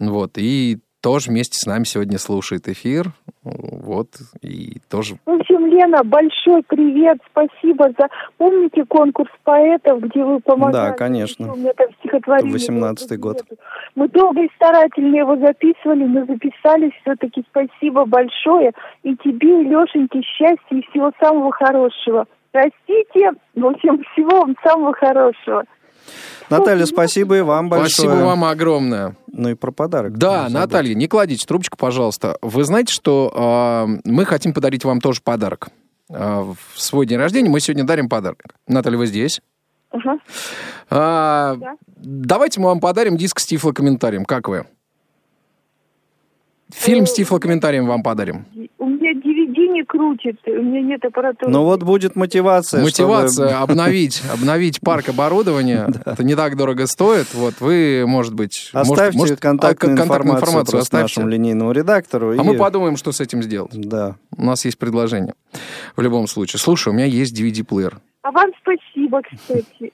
[0.00, 0.32] Вот.
[0.36, 3.12] И тоже вместе с нами сегодня слушает эфир.
[3.42, 4.08] Вот.
[4.40, 5.16] И тоже...
[5.26, 8.08] В общем, Лена, большой привет, спасибо за...
[8.38, 10.72] Помните конкурс поэтов, где вы помогали?
[10.72, 11.52] Да, конечно.
[11.52, 12.54] У меня там стихотворение.
[12.54, 13.44] 18-й год.
[13.94, 17.44] Мы долго и старательно его записывали, мы записали все-таки.
[17.50, 18.72] Спасибо большое.
[19.02, 22.26] И тебе, и Лешеньке, счастья и всего самого хорошего.
[22.50, 25.64] Простите, в общем, всего вам самого хорошего.
[26.50, 27.90] Наталья, спасибо и вам большое.
[27.90, 29.16] Спасибо вам огромное.
[29.32, 30.16] Ну и про подарок.
[30.16, 30.48] Да.
[30.48, 32.38] Наталья, не кладите трубочку, пожалуйста.
[32.42, 35.68] Вы знаете, что э, мы хотим подарить вам тоже подарок.
[36.10, 38.44] Э, в свой день рождения мы сегодня дарим подарок.
[38.68, 39.40] Наталья, вы здесь?
[39.90, 40.18] Ага.
[40.90, 41.76] А, Да.
[41.96, 44.24] Давайте мы вам подарим диск с тифлокомментарием.
[44.24, 44.66] Как вы?
[46.72, 48.46] Фильм с тифлокомментарием вам подарим.
[48.78, 48.93] У
[49.74, 51.50] не крутит, у меня нет аппаратуры.
[51.50, 52.82] Ну вот будет мотивация.
[52.82, 55.88] Мотивация чтобы- обновить, обновить парк оборудования.
[56.04, 57.34] Это не так дорого стоит.
[57.34, 62.38] Вот вы, может быть, Оставьте контактную а, контактную информацию, нашему линейному редактору.
[62.38, 63.72] А мы подумаем, что с этим сделать.
[63.74, 64.16] Да.
[64.36, 65.34] У нас есть предложение.
[65.96, 66.60] В любом случае.
[66.60, 67.98] Слушай, у меня есть DVD-плеер.
[68.22, 69.92] А вам спасибо, кстати.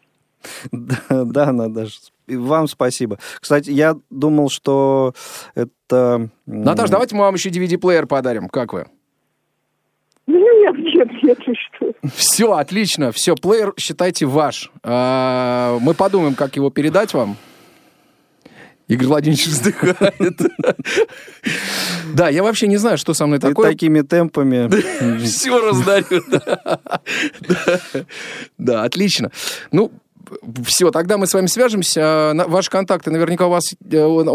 [1.11, 1.99] Да, Наташа.
[2.29, 3.19] Вам спасибо.
[3.41, 5.15] Кстати, я думал, что
[5.55, 6.31] это...
[6.47, 8.49] м, Наташ, давайте мы вам еще DVD-плеер подарим.
[8.49, 8.87] Как вы?
[10.33, 11.39] Ну, нет, нет, нет,
[11.75, 11.93] что.
[12.15, 13.11] Все, отлично.
[13.11, 14.71] Все, плеер, считайте, ваш.
[14.85, 17.37] А, Мы подумаем, как его передать вам.
[18.87, 20.41] Игорь Владимирович вздыхает.
[22.15, 23.71] Да, я вообще не знаю, что со мной Ты такое.
[23.71, 24.69] такими темпами...
[25.25, 26.23] Все раздарю.
[28.59, 28.83] Да.
[28.85, 29.31] Отлично.
[29.73, 29.93] Ну,
[30.65, 32.33] все, тогда мы с вами свяжемся.
[32.35, 34.31] На- Ваши контакты наверняка у вас э,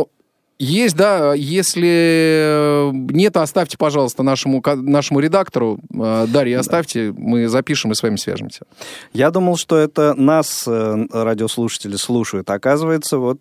[0.58, 1.34] есть, да.
[1.34, 5.80] Если э, нет, оставьте, пожалуйста, нашему, нашему редактору.
[5.94, 8.66] Э, Дарья, оставьте, мы запишем и с вами свяжемся.
[9.14, 12.50] Я думал, что это нас э, радиослушатели слушают.
[12.50, 13.40] Оказывается, вот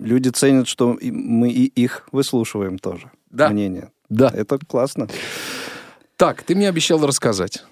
[0.00, 3.10] люди ценят, что мы и их выслушиваем тоже.
[3.30, 3.48] Да.
[3.50, 3.90] Мнение.
[4.08, 4.30] Да.
[4.34, 5.08] Это классно.
[6.16, 7.64] Так, ты мне обещал рассказать.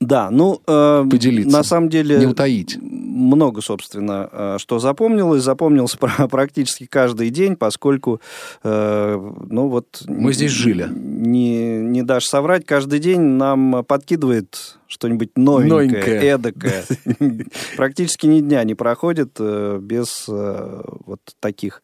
[0.00, 1.56] Да, ну, э, Поделиться.
[1.56, 2.18] на самом деле...
[2.18, 2.78] Не утаить.
[3.16, 5.42] Много, собственно, э, что запомнилось.
[5.42, 8.20] Запомнился про- практически каждый день, поскольку,
[8.62, 10.02] э, ну вот...
[10.06, 10.86] Мы здесь жили.
[10.90, 16.22] Не, не дашь соврать, каждый день нам подкидывает что-нибудь новенькое, Новенькое.
[16.22, 16.84] эдакое.
[17.76, 21.82] Практически ни дня не проходит э, без вот таких,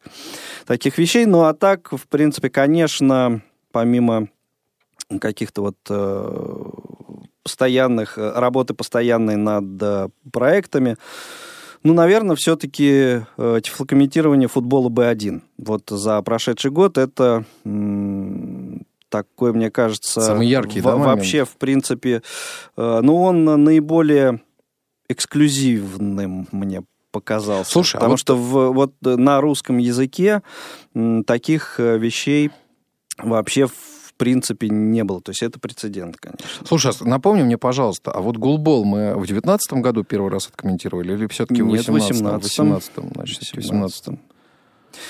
[0.67, 1.25] таких вещей.
[1.25, 3.41] Ну, а так, в принципе, конечно,
[3.71, 4.27] помимо
[5.19, 6.69] каких-то вот э,
[7.43, 10.97] постоянных, э, работы постоянной над э, проектами,
[11.83, 15.41] ну, наверное, все-таки э, тифлокомментирование футбола Б1.
[15.57, 17.43] Вот за прошедший год это
[19.09, 20.21] такой, мне кажется...
[20.21, 21.17] Самый яркий, во- да, момент?
[21.17, 22.23] Вообще, в принципе,
[22.77, 24.41] ну, он наиболее
[25.09, 27.69] эксклюзивным мне показался.
[27.69, 30.41] Слушай, а потому вот- что в, вот на русском языке
[31.27, 32.49] таких вещей
[33.19, 33.73] вообще в
[34.23, 35.19] принципе не было.
[35.19, 36.45] То есть это прецедент, конечно.
[36.65, 41.13] Слушай, а напомни мне, пожалуйста, а вот гулбол мы в девятнадцатом году первый раз откомментировали
[41.13, 42.27] или все-таки в Нет, в 18-м?
[42.27, 42.73] 18-м.
[42.73, 44.19] 18-м, значит, В 18-м.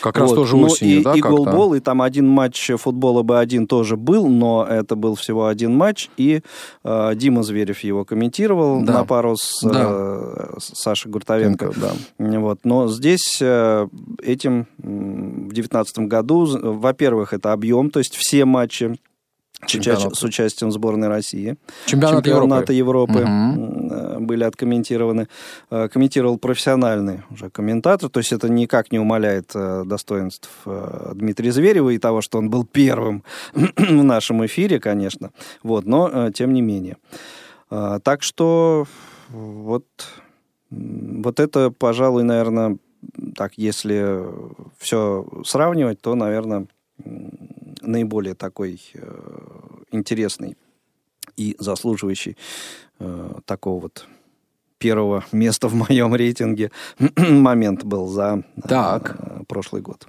[0.01, 0.35] Как раз Вот.
[0.35, 4.27] тоже Ну, осенью, и, да, и голбол, и там один матч футбола Б1 тоже был,
[4.27, 6.41] но это был всего один матч, и
[6.83, 8.93] э, Дима Зверев его комментировал Да.
[8.99, 9.87] на пару с, Да.
[9.89, 11.71] э, Сашей Гуртовенко.
[11.75, 11.91] Да.
[12.39, 12.59] Вот.
[12.63, 13.87] Но здесь э,
[14.21, 18.97] этим в девятнадцатом году, з- во-первых, это объем, то есть все матчи
[19.65, 21.55] с, участием сборной России.
[21.85, 23.19] Чемпионат Чемпионата Европы.
[23.19, 24.22] Европы, Мгм.
[24.33, 25.27] Были откомментированы.
[25.69, 31.51] Э, Комментировал профессиональный уже комментатор, то есть это никак не умаляет э, достоинств э, Дмитрия
[31.51, 35.29] Зверева и того, что он был первым в нашем эфире, конечно.
[35.63, 36.95] Вот, но тем не менее.
[37.69, 38.85] Э, Так что
[39.29, 39.85] вот,
[40.71, 42.77] вот это, пожалуй, наверное,
[43.35, 44.25] так, если
[44.79, 46.65] все сравнивать, то, наверное,
[47.81, 48.81] наиболее такой
[49.91, 50.55] интересный
[51.37, 52.37] и заслуживающий
[53.45, 54.07] такого вот
[54.83, 56.69] первого места в моем рейтинге
[57.17, 59.15] момент был за э, Так.
[59.47, 60.07] прошлый год.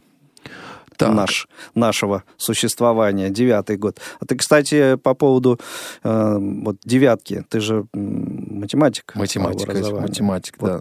[0.96, 1.14] Так.
[1.14, 4.00] Наш, нашего существования, девятый год.
[4.20, 5.58] А ты, кстати, по поводу
[6.02, 9.12] э, вот девятки, ты же математик.
[9.76, 10.08] образованию.
[10.08, 10.68] математик, Вот.
[10.68, 10.80] да.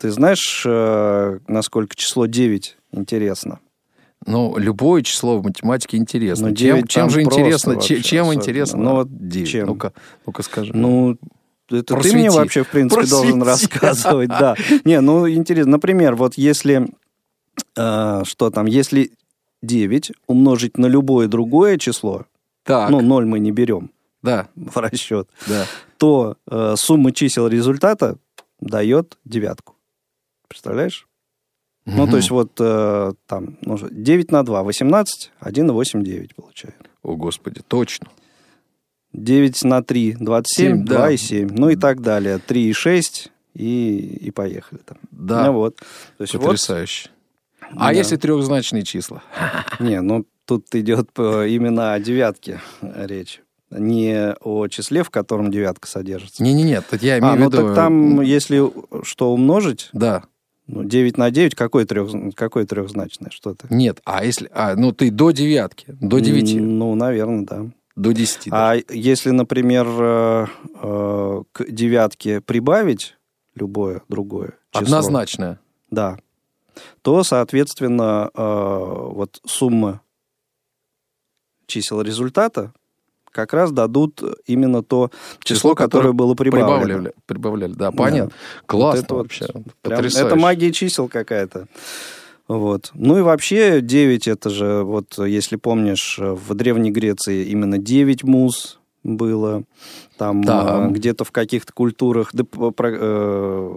[0.00, 3.58] Ты знаешь, э, насколько число 9 интересно?
[4.26, 6.48] Ну, любое число в математике интересно.
[6.50, 7.74] Ну, чем, чем же интересно?
[7.74, 8.40] вообще че- чем особенно.
[8.40, 8.78] интересно?
[8.78, 9.48] Ну, вот девять?
[9.48, 9.66] чем?
[9.66, 9.92] Ну-ка,
[10.26, 10.72] ну-ка скажи.
[10.74, 11.16] Ну,
[11.78, 12.16] это ты Просвети.
[12.16, 13.72] мне вообще, в принципе, должен Просвети.
[13.72, 14.56] рассказывать, да.
[14.84, 15.72] Не, ну, интересно.
[15.72, 16.88] Например, вот если,
[17.76, 19.12] э, что там, если
[19.62, 22.26] 9 умножить на любое другое число,
[22.64, 23.90] так, ну, 0 мы не берем
[24.22, 25.66] да, в расчет, да.
[25.98, 28.16] то э, сумма чисел результата
[28.60, 29.76] дает девятку.
[30.48, 31.06] Представляешь?
[31.84, 36.76] Ну, то есть вот э, там ну, 9 на 2, 18, 1,8, 9 получает.
[37.02, 38.06] О, Господи, точно.
[39.12, 40.96] 9 на 3, 27, Семь, да.
[40.96, 42.38] 2 и 7, ну и так далее.
[42.38, 44.98] 3 и 6, и, и поехали там.
[45.10, 45.76] Да, Ну вот.
[45.76, 47.10] То есть вот, потрясающе.
[47.76, 47.92] А Да.
[47.92, 49.22] если трехзначные числа?
[49.80, 53.40] не, ну тут идет э, именно о девятке речь.
[53.70, 56.42] Не о числе, в котором девятка содержится.
[56.42, 57.56] Не-не-не, тут я имею А, в ну виду...
[57.58, 58.70] так там, если
[59.02, 60.24] что умножить, Да,
[60.66, 63.30] ну, 9 на 9, какое, трех, какое трехзначное?
[63.30, 64.50] Что то нет, а если...
[64.52, 67.66] А, ну, ты до девятки, до девяти, Ну, наверное, да.
[67.96, 68.50] До десяти.
[68.52, 70.46] А если, например, э,
[70.82, 73.16] э, к девятке прибавить
[73.54, 75.60] любое другое число, Однозначная.
[75.90, 76.18] да,
[77.02, 80.00] то, соответственно, э, вот сумма
[81.66, 82.72] чисел результата
[83.30, 85.10] как раз дадут именно то
[85.42, 86.80] число, Число, которое которое было прибавлено.
[86.80, 88.32] Прибавляли, прибавляли, да, понятно.
[88.66, 89.46] Классно Вот это вот вообще.
[89.46, 89.64] Прям
[89.96, 90.26] Потрясающе.
[90.26, 91.66] это магия чисел какая-то.
[92.58, 92.90] Вот.
[92.94, 98.78] Ну и вообще 9 это же, вот если помнишь, в Древней Греции именно 9 муз
[99.04, 99.64] было.
[100.16, 100.86] Там Да.
[100.88, 103.70] э, где-то в каких-то культурах, да, п- про- э,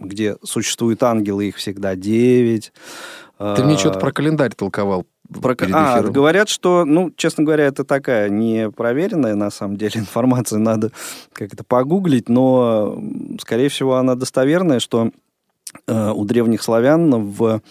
[0.00, 2.72] где существуют ангелы, их всегда 9.
[3.38, 5.06] Ты мне что-то про календарь толковал
[5.40, 5.54] Про...
[5.54, 6.12] перед А, эфиром.
[6.12, 10.90] говорят, что, ну, честно говоря, это такая непроверенная, на самом деле, информация, надо
[11.32, 13.00] как-то погуглить, но,
[13.40, 15.12] скорее всего, она достоверная, что
[15.86, 17.62] у древних славян в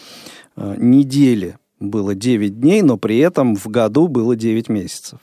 [0.56, 5.20] э, неделе было 9 дней, но при этом в году было 9 месяцев.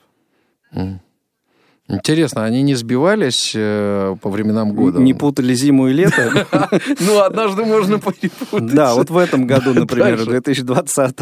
[1.86, 5.00] Интересно, они не сбивались э, по временам года?
[5.00, 6.46] Не путали зиму и лето.
[7.00, 8.74] Ну, однажды можно перепутать.
[8.74, 10.30] Да, вот в этом году, например, Дальше.
[10.30, 11.16] 2020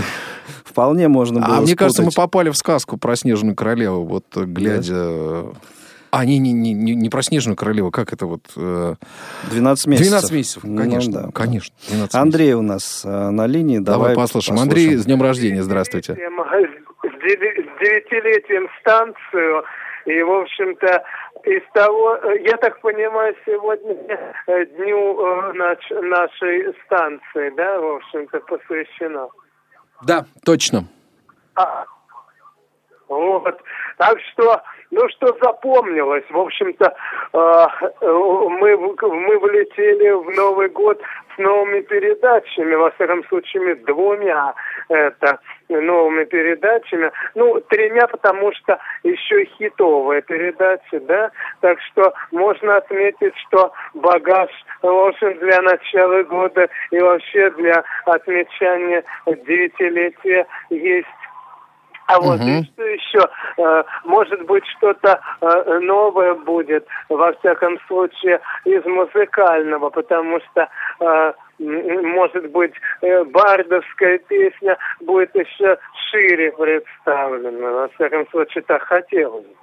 [0.64, 4.44] вполне можно было А мне кажется, мы попали в сказку про Снежную королеву, вот э,
[4.44, 5.46] глядя...
[6.14, 8.42] А, не, не, не, не не про Снежную королеву, как это вот...
[8.54, 8.94] э,
[9.50, 10.08] 12 месяцев.
[10.10, 11.28] 12 месяцев, Ну конечно, да.
[11.32, 11.74] конечно.
[11.88, 13.78] 12 Андрей у нас э, на линии.
[13.78, 13.86] месяцев.
[13.86, 14.60] Давай, Давай, послушаем.
[14.60, 16.12] Андрей, с днем рождения, здравствуйте.
[16.14, 16.16] с
[17.80, 19.64] девятилетием станцию.
[20.04, 21.02] И, в общем-то,
[21.44, 23.94] из того, э, я так понимаю, сегодня
[24.48, 25.52] э, дню э,
[26.02, 29.28] нашей станции, да, в общем-то, посвящено.
[30.04, 30.84] Да, точно.
[31.54, 31.86] А,
[33.08, 33.60] вот.
[33.98, 34.60] Так что,
[34.92, 36.94] ну что запомнилось, в общем-то,
[37.32, 37.66] э,
[38.02, 41.00] э, мы, мы влетели в Новый год
[41.34, 44.54] с новыми передачами, во всяком случае, двумя
[44.90, 47.10] это, новыми передачами.
[47.34, 54.50] Ну, тремя, потому что еще хитовая передача, да, так что можно отметить, что багаж,
[54.82, 61.08] общем, для начала года и вообще для отмечания девятилетия есть
[62.06, 62.48] а вот Мгм.
[62.48, 63.28] и что еще?
[63.58, 70.68] Э, Может быть, что-то э, новое будет, во всяком случае, из музыкального, потому что,
[71.00, 75.78] э, может быть, бардовская песня будет еще
[76.10, 77.70] шире представлена.
[77.70, 79.56] Во всяком случае, так хотелось бы.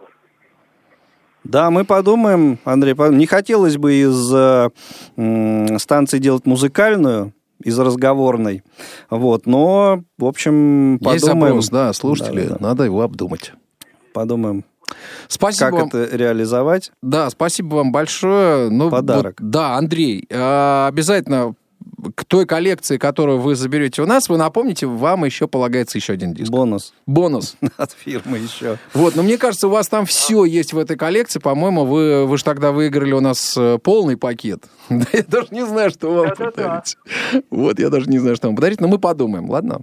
[1.43, 4.69] Да, мы подумаем, Андрей, не хотелось бы из э,
[5.77, 8.63] станции делать музыкальную, из разговорной,
[9.09, 11.61] вот, но, в общем, Есть подумаем.
[11.61, 13.53] запрос, да, слушатели, Да, да, надо его обдумать.
[14.13, 14.63] Подумаем,
[15.27, 15.87] Спасибо как вам.
[15.87, 16.91] это реализовать.
[17.01, 18.69] Да, спасибо вам большое.
[18.69, 19.35] Ну, Подарок.
[19.39, 21.53] вот, да, Андрей, э, обязательно
[22.15, 26.33] к той коллекции, которую вы заберете у нас, вы напомните, вам еще полагается еще один
[26.33, 26.51] диск.
[26.51, 27.57] Бонус Бонус.
[27.77, 28.77] от фирмы еще.
[28.93, 31.39] Вот, но мне кажется, у вас там все есть в этой коллекции.
[31.39, 34.63] По-моему, вы, вы же тогда выиграли у нас э, полный пакет.
[34.89, 36.97] Да, я даже не знаю, что вам подарить.
[37.49, 39.81] Вот, я даже не знаю, что вам подарить, но мы подумаем, ладно?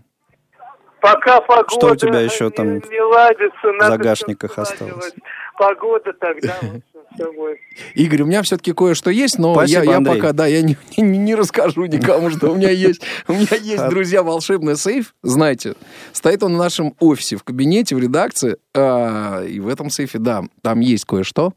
[1.01, 5.15] Пока погода Что у тебя еще там не, не ладится, надо загашниках осталось?
[5.57, 6.81] Погода тогда, в
[7.17, 7.59] все будет.
[7.95, 10.17] Игорь, у меня все-таки кое-что есть, но Спасибо, я, я Андрей.
[10.17, 13.03] пока, да, я не, не- не расскажу никому, что у меня есть.
[13.29, 15.75] У меня есть, друзья, волшебный сейф, знаете.
[16.13, 18.57] Стоит он в нашем офисе, в кабинете, в редакции.
[18.75, 21.53] а, и в этом сейфе, да, там есть кое-что.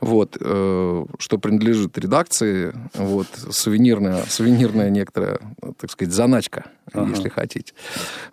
[0.00, 5.38] Вот, э, что принадлежит редакции, вот, сувенирная, сувенирная некоторая,
[5.80, 7.72] так сказать, заначка, если хотите.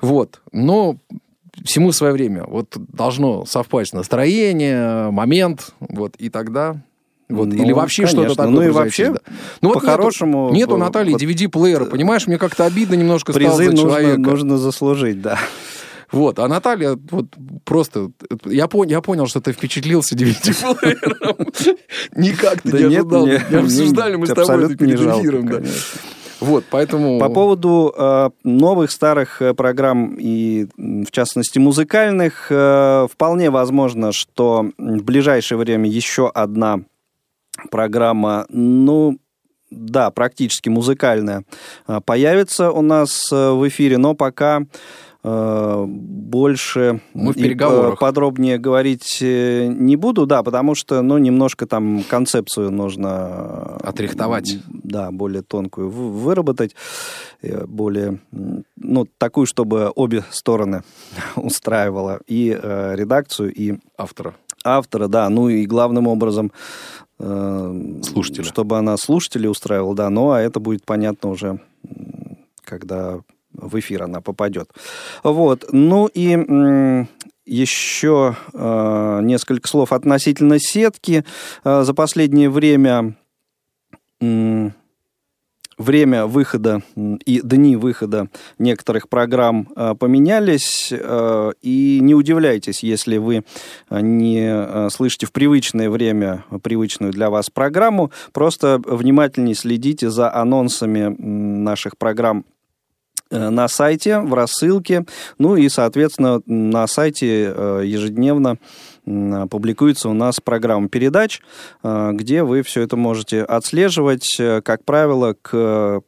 [0.02, 0.98] Вот, но
[1.64, 2.44] всему свое время.
[2.46, 6.82] Вот должно совпасть настроение, момент, вот, и тогда...
[7.30, 9.20] Вот, Ну, или вообще что-то такое Ну и вообще, да.
[9.62, 12.28] Ну, вот по-хорошему, Нету, нету Натальи вот, DVD-плеера, понимаешь?
[12.28, 14.20] Мне как-то обидно немножко стало за нужно, человека.
[14.20, 15.40] нужно заслужить, да.
[16.12, 17.28] Вот, а Наталья вот
[17.64, 18.12] просто...
[18.44, 21.78] Я, пон- я понял, что ты впечатлился DVD-плеером.
[22.18, 23.30] Никак ты не ожидал.
[23.62, 25.64] обсуждали мы с тобой это перед эфиром.
[26.42, 27.20] Вот, поэтому...
[27.20, 34.66] По поводу э, новых, старых э, программ и, в частности, музыкальных, э, вполне возможно, что
[34.78, 36.82] в ближайшее время еще одна
[37.70, 39.20] программа, ну,
[39.70, 41.44] да, практически музыкальная,
[41.88, 44.64] э, появится у нас э, в эфире, но пока
[45.24, 47.94] больше Мы в переговорах.
[47.94, 53.78] э, подробнее говорить э, не буду, да, потому что, ну, немножко там концепцию нужно...
[53.82, 54.58] э, Отрихтовать.
[54.68, 56.76] Да, более тонкую вы- выработать,
[57.42, 58.20] э, более,
[58.76, 60.82] ну, такую, чтобы обе стороны
[61.36, 64.34] устраивала и э, редакцию, и Автора.
[64.64, 66.52] автора, да, ну и главным образом
[67.20, 68.44] э, Слушателя.
[68.44, 71.60] чтобы она слушателей устраивала, да, ну а это будет понятно уже,
[72.64, 73.20] когда
[73.54, 74.70] в эфир она попадет.
[75.24, 77.08] Вот, ну и
[77.46, 81.26] еще э, несколько слов относительно сетки.
[81.64, 83.16] Э, за последнее время
[84.22, 84.74] м,
[85.78, 88.30] время выхода и дни выхода
[88.60, 90.90] некоторых программ э, поменялись.
[90.92, 93.44] э, И не удивляйтесь, если вы
[93.90, 98.12] э, не э, слышите в привычное время привычную для вас программу.
[98.32, 102.61] Просто внимательнее следите за анонсами наших программ э,
[103.38, 105.06] на сайте, в рассылке.
[105.38, 108.58] Ну и, соответственно, на сайте э, ежедневно
[109.04, 111.42] публикуется у нас программа передач,
[111.84, 116.02] э, где вы все это можете отслеживать, э, как правило, к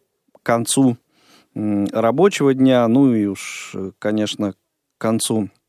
[0.43, 0.97] концу
[1.55, 4.57] рабочего дня, ну и уж, э, конечно, к
[4.97, 5.62] концу э,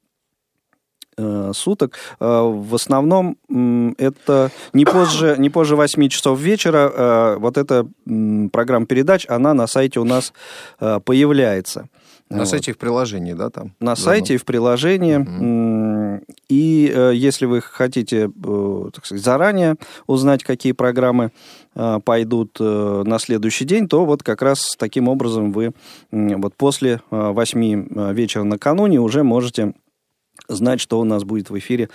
[1.55, 1.95] суток.
[2.21, 3.37] Э, В основном
[3.99, 6.91] это не позже, не позже 8 часов вечера.
[6.95, 7.87] э, Вот эта
[8.53, 10.33] программа передач, она на сайте у нас
[10.81, 11.89] э, появляется.
[12.31, 12.49] На Вот.
[12.49, 13.73] сайте и в приложении, да, там?
[13.81, 14.05] На Заодно.
[14.05, 15.17] сайте и в приложении.
[15.17, 19.75] М, И э, если вы хотите, э, так сказать, заранее
[20.07, 21.33] узнать, какие программы
[21.75, 25.73] э, пойдут э, на следующий день, то вот как раз таким образом вы
[26.13, 29.75] вот после 8 вечера накануне уже можете
[30.49, 31.89] знать, что у нас будет в эфире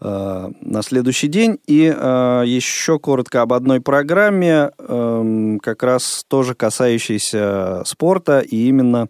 [0.00, 1.58] э, на следующий день.
[1.66, 9.08] И э, еще коротко об одной программе, эм, как раз тоже касающейся спорта, и именно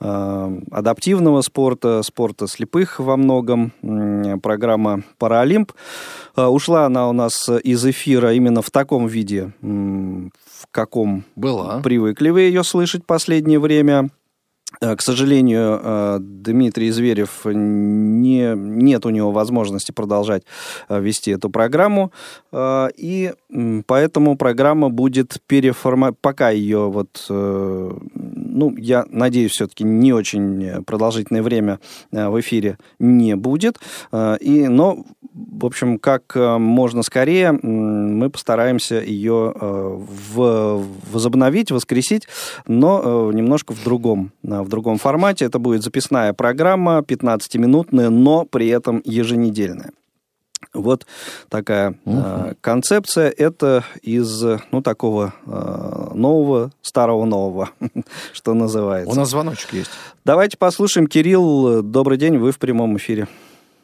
[0.00, 3.72] э, адаптивного спорта, спорта слепых во многом.
[4.42, 5.72] Программа «Паралимп».
[6.36, 11.80] Э, Ушла она у нас из эфира именно в таком виде, в каком Была.
[11.80, 14.10] привыкли вы ее слышать последнее время.
[14.80, 20.42] Э, К сожалению, э, Дмитрий Зверев не, нет у него возможности продолжать
[20.88, 22.12] э, вести эту программу,
[22.54, 23.32] и
[23.86, 26.12] поэтому программа будет переформа...
[26.12, 31.78] Пока ее вот, э, ну, я надеюсь, все-таки не очень продолжительное время
[32.12, 33.78] э, в эфире не будет,
[34.12, 39.98] Э, и, но, в общем, как э, можно скорее мы постараемся ее э,
[40.34, 42.28] возобновить, воскресить,
[42.66, 45.44] но э, немножко в другом, э, в другом формате.
[45.44, 49.92] Это будет записная программа, 15-минутная, но при этом еженедельная.
[50.74, 51.06] Вот
[51.50, 53.32] такая э, концепция.
[53.36, 57.70] Это из, ну, такого э, нового, старого нового,
[58.32, 59.12] что называется.
[59.12, 59.90] У нас звоночек есть.
[60.24, 61.06] Давайте послушаем.
[61.06, 63.26] Кирилл, добрый день, вы в прямом эфире.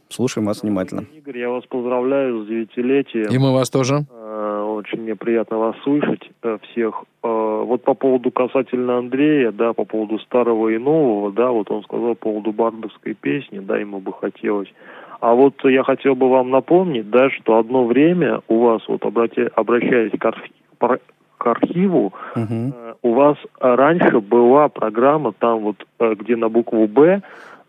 [0.08, 1.04] Слушаем вас внимательно.
[1.14, 3.30] Игорь, я вас поздравляю с девятилетием.
[3.30, 4.06] И мы вас тоже.
[4.10, 7.04] Э, Очень мне приятно вас слышать э, всех.
[7.22, 11.82] Э, Вот по поводу касательно Андрея, да, по поводу старого и нового, да, вот он
[11.82, 14.72] сказал по поводу бардовской песни, да, ему бы хотелось.
[15.20, 19.50] А вот я хотел бы вам напомнить, да, что одно время у вас, вот обрати-
[19.54, 21.00] обращаясь к, архи-
[21.38, 22.72] к архиву, Мгм.
[22.76, 27.20] Э, у вас раньше была программа, там вот, э, где на букву «Б»,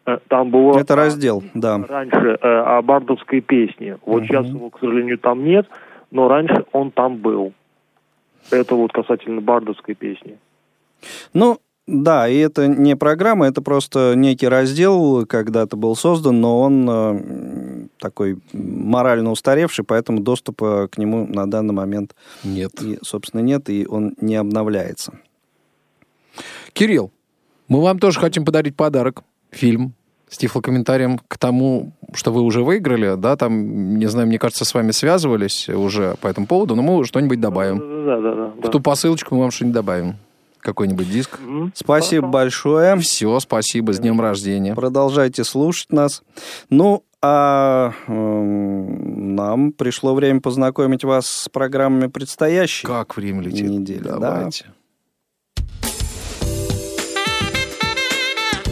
[0.05, 1.79] э, там было Это раздел, да.
[1.89, 3.97] раньше э, о бардовской песне.
[4.05, 4.27] Вот Мгм.
[4.27, 5.67] сейчас его, к сожалению, там нет,
[6.11, 7.53] но раньше он там был.
[8.51, 10.37] Это вот касательно бардовской песни.
[11.33, 11.57] Ну,
[11.89, 17.87] да, и это не программа, это просто некий раздел, когда-то был создан, но он э,
[17.99, 22.71] такой морально устаревший, поэтому доступа к нему на данный момент Нет.
[22.81, 25.13] и, собственно, нет, и он не обновляется.
[26.73, 27.11] Кирилл,
[27.67, 29.23] мы вам тоже хотим подарить подарок.
[29.49, 29.93] Фильм
[30.29, 34.75] с тифлокомментарием к тому, что вы уже выиграли, да, там, не знаю, мне кажется, с
[34.75, 37.79] вами связывались уже по этому поводу, но мы что-нибудь добавим.
[38.05, 38.67] Да, да, да.
[38.67, 40.15] В ту посылочку мы вам что-нибудь добавим.
[40.59, 41.39] Какой-нибудь диск.
[41.73, 42.97] Спасибо большое.
[42.99, 44.75] Все, спасибо, с днем рождения.
[44.75, 46.23] Продолжайте слушать нас.
[46.69, 52.87] Ну, а эм, нам пришло время познакомить вас с программами предстоящей.
[52.87, 53.69] Как время летит.
[53.69, 54.17] Недели, да.
[54.17, 54.65] Давайте.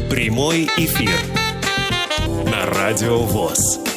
[0.10, 1.12] Прямой эфир
[2.50, 3.97] на Радио ВОЗ.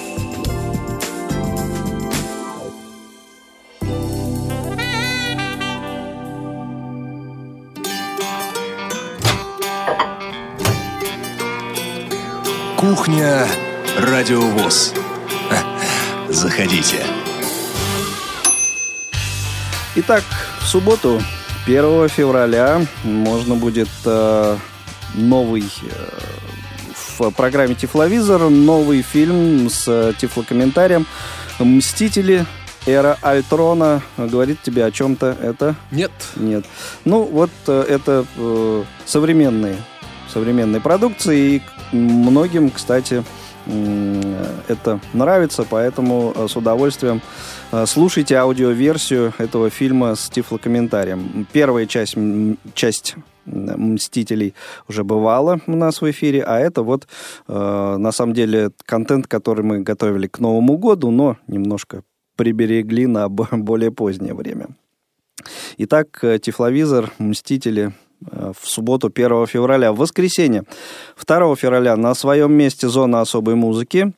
[12.90, 13.46] Кухня
[13.98, 14.92] Радио ВОЗ.
[16.28, 16.96] Заходите.
[19.94, 20.24] Итак,
[20.60, 21.22] в субботу,
[21.66, 24.56] 1 февраля, можно будет э,
[25.14, 26.08] новый э,
[27.20, 31.06] в программе Тифловизор новый фильм с э, тифлокомментарием
[31.60, 32.44] «Мстители.
[32.86, 34.02] Эра Альтрона».
[34.16, 35.76] Говорит тебе о чем-то это?
[35.92, 36.10] Нет.
[36.34, 36.64] Нет.
[37.04, 39.76] Ну, вот э, это э, современные,
[40.30, 41.62] современные продукции, и
[41.96, 43.24] многим, кстати,
[44.68, 47.20] это нравится, поэтому э, с удовольствием
[47.72, 51.46] э, слушайте аудиоверсию этого фильма с тифлокомментарием.
[51.52, 52.16] Первая часть,
[52.74, 54.54] часть «Мстителей»
[54.88, 57.06] уже бывала у нас в эфире, а это вот,
[57.48, 62.02] э, на самом деле, контент, который мы готовили к Новому году, но немножко
[62.36, 64.68] приберегли на бо- более позднее время.
[65.76, 69.92] Итак, Тифловизор, Мстители в субботу 1 февраля.
[69.92, 70.64] В воскресенье
[71.24, 74.12] 2 февраля на своем месте зона особой музыки.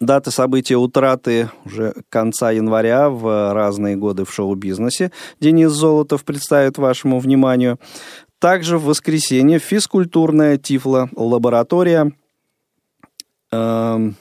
[0.00, 5.10] Даты события утраты уже конца января в разные годы в шоу-бизнесе.
[5.40, 7.80] Денис Золотов представит вашему вниманию.
[8.38, 12.12] Также в воскресенье физкультурная Тифла лаборатория
[13.50, 14.16] эм,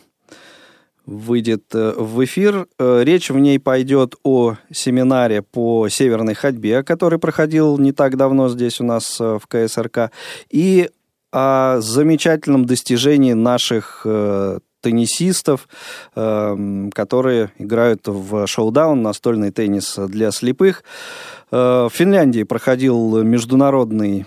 [1.07, 2.67] выйдет э, в эфир.
[2.77, 8.49] Э, речь в ней пойдет о семинаре по северной ходьбе, который проходил не так давно
[8.49, 10.11] здесь у нас э, в КСРК,
[10.51, 10.89] и
[11.31, 14.05] о замечательном достижении наших
[14.81, 15.67] теннисистов,
[16.13, 20.83] которые играют в шоу-даун, настольный теннис для слепых.
[21.49, 24.25] Э, в Финляндии проходил международный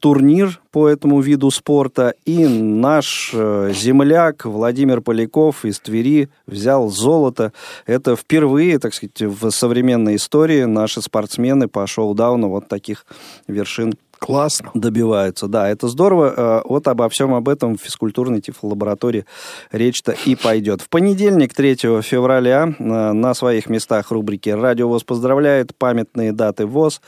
[0.00, 7.52] турнир по этому виду спорта, и наш э, земляк Владимир Поляков из Твери взял золото.
[7.86, 13.06] Это впервые, так сказать, в современной истории наши спортсмены по шоу-дауну вот таких
[13.46, 14.70] вершин Классно.
[14.74, 16.34] Добиваются, да, это здорово.
[16.36, 19.26] Э, вот обо всем об этом в физкультурной тифлолаборатории
[19.72, 20.80] речь-то и пойдет.
[20.80, 27.02] В понедельник, 3 февраля, э, на своих местах рубрики «Радио ВОЗ поздравляет», памятные даты ВОЗ,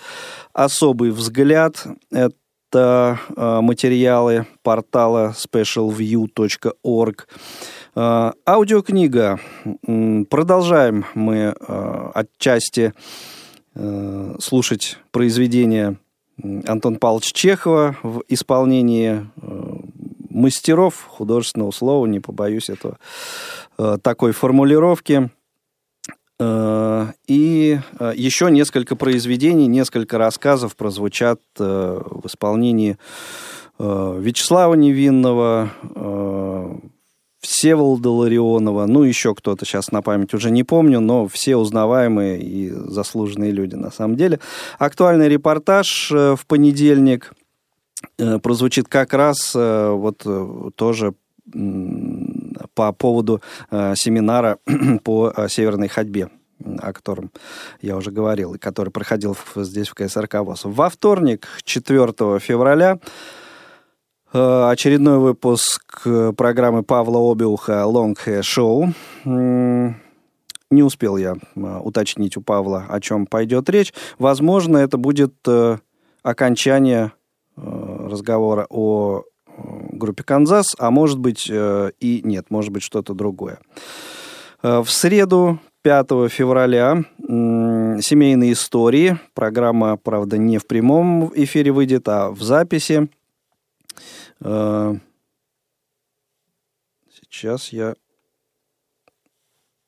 [0.53, 7.29] особый взгляд, это э, материалы портала specialview.org.
[7.97, 9.41] Аудиокнига.
[10.31, 11.49] Продолжаем мы
[12.15, 12.93] отчасти
[14.39, 15.97] слушать произведения
[16.43, 19.77] Антон Павлович Чехова в исполнении э,
[20.31, 22.99] мастеров художественного слова, не побоюсь этого,
[23.79, 25.31] э, такой формулировки.
[26.39, 27.81] Э, и
[28.15, 32.99] еще несколько произведений, несколько рассказов прозвучат в исполнении
[33.79, 35.71] Вячеслава Невинного,
[37.41, 42.71] Всеволода Ларионова, ну, еще кто-то сейчас на память уже не помню, но все узнаваемые и
[42.71, 44.41] заслуженные люди на самом деле.
[44.79, 47.33] Актуальный репортаж э, в понедельник
[48.19, 50.27] э, прозвучит как раз э, вот
[50.75, 51.15] тоже
[52.75, 54.59] по поводу семинара
[55.05, 56.29] по северной ходьбе
[56.79, 57.31] о котором
[57.81, 60.63] я уже говорил, и который проходил здесь в КСРК ВОЗ.
[60.65, 62.99] Во вторник, 4 февраля,
[64.33, 69.95] очередной выпуск э, программы Павла Обиуха «Long Hair Show».
[70.71, 73.95] Не успел я э, уточнить у Павла, о чем пойдет речь.
[74.19, 75.35] Возможно, это будет
[76.23, 77.13] окончание
[77.57, 79.23] разговора о
[79.93, 83.59] группе «Канзас», а может быть и нет, может быть что-то другое.
[84.63, 89.19] В среду, 5 февраля, «Семейные истории».
[89.35, 93.09] Программа, правда, не в прямом эфире выйдет, а в записи.
[94.41, 94.95] Э,
[97.11, 97.95] сейчас я...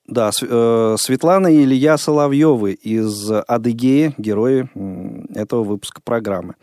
[0.06, 4.68] Да, э, Светлана и Илья Соловьевы из Адыгеи, герои
[5.38, 6.54] этого выпуска программы.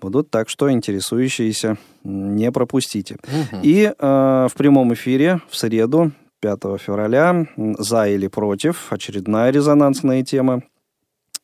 [0.00, 3.16] Будут, так что интересующиеся не пропустите.
[3.22, 3.60] Угу.
[3.62, 10.62] И э, в прямом эфире в среду, 5 февраля, «За или против», очередная резонансная тема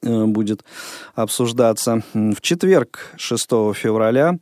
[0.02, 0.64] э, будет
[1.14, 2.02] обсуждаться.
[2.12, 4.38] В четверг, 6 февраля,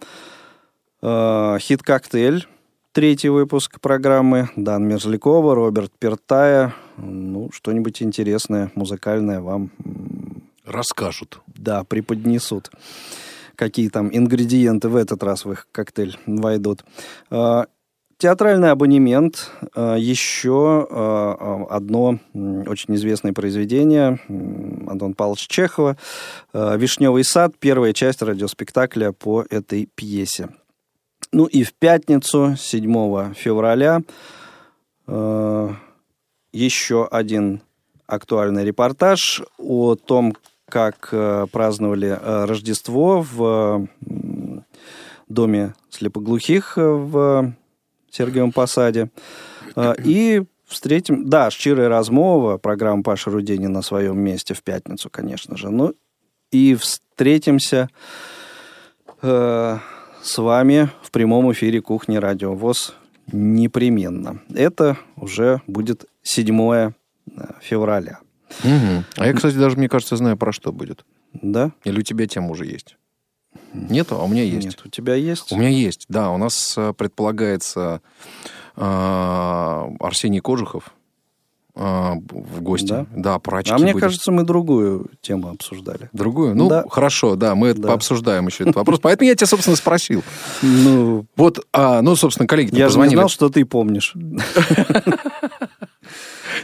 [1.06, 2.46] Э, Хит-коктейль,
[2.92, 4.48] третий выпуск программы.
[4.56, 6.74] Дан Мерзлякова, Роберт Пертая.
[6.96, 9.70] Ну, что-нибудь интересное, музыкальное вам...
[10.64, 11.40] Расскажут.
[11.46, 12.70] Да, преподнесут.
[13.54, 16.86] Какие там ингредиенты в этот раз в их коктейль войдут.
[17.30, 17.64] Э,
[18.16, 19.50] театральный абонемент.
[19.76, 20.88] Э, еще
[21.68, 24.20] одно очень известное произведение
[24.88, 25.98] Антон Павлович Чехова.
[26.54, 27.52] «Вишневый сад».
[27.58, 30.48] Первая часть радиоспектакля по этой пьесе.
[31.34, 34.02] Ну и в пятницу, 7 февраля,
[35.08, 35.68] э,
[36.52, 37.60] еще один
[38.06, 40.36] актуальный репортаж о том,
[40.68, 44.60] как э, праздновали э, Рождество в э,
[45.28, 47.52] доме слепоглухих э, в
[48.12, 49.10] Сергиевом Посаде.
[49.74, 51.28] Э, и встретим...
[51.28, 55.70] Да, «Щирая размова», программа Паши Рудени на своем месте в пятницу, конечно же.
[55.70, 55.94] Ну
[56.52, 57.88] и встретимся...
[59.20, 59.78] Э,
[60.24, 62.94] с вами в прямом эфире Кухни Радио ВОЗ
[63.30, 64.40] непременно.
[64.54, 66.92] Это уже будет 7 э,
[67.60, 68.20] февраля.
[68.64, 69.04] Угу.
[69.18, 71.04] А я, кстати, даже, мне кажется, знаю, про что будет.
[71.34, 71.72] Да?
[71.84, 72.96] Или у тебя тема уже есть?
[73.74, 74.66] Нет, а у меня есть.
[74.66, 75.52] Нет, у тебя есть?
[75.52, 76.30] У меня есть, да.
[76.30, 78.00] У нас э, предполагается
[78.76, 78.80] э,
[80.00, 80.94] Арсений Кожухов,
[81.74, 82.88] в гости.
[82.88, 84.02] Да, да про очки А мне будет.
[84.02, 86.08] кажется, мы другую тему обсуждали.
[86.12, 86.54] Другую?
[86.54, 86.84] Ну, да.
[86.88, 87.88] хорошо, да, мы да.
[87.88, 89.00] пообсуждаем еще этот вопрос.
[89.00, 90.22] Поэтому я тебя, собственно, спросил.
[90.84, 94.14] Ну, вот, а, ну, собственно, коллеги Я же не знал, что ты помнишь.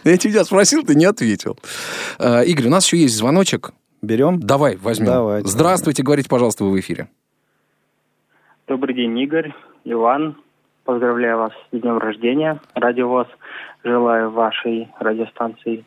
[0.04, 1.58] Я тебя спросил, ты не ответил.
[2.18, 3.72] А, Игорь, у нас еще есть звоночек.
[4.02, 4.40] Берем?
[4.40, 5.06] Давай, возьмем.
[5.06, 5.48] Давайте.
[5.48, 7.08] Здравствуйте, говорите, пожалуйста, вы в эфире.
[8.66, 9.52] Добрый день, Игорь,
[9.84, 10.36] Иван.
[10.84, 12.60] Поздравляю вас с днем рождения.
[12.74, 13.26] Радио ВОЗ.
[13.82, 15.84] Желаю вашей радиостанции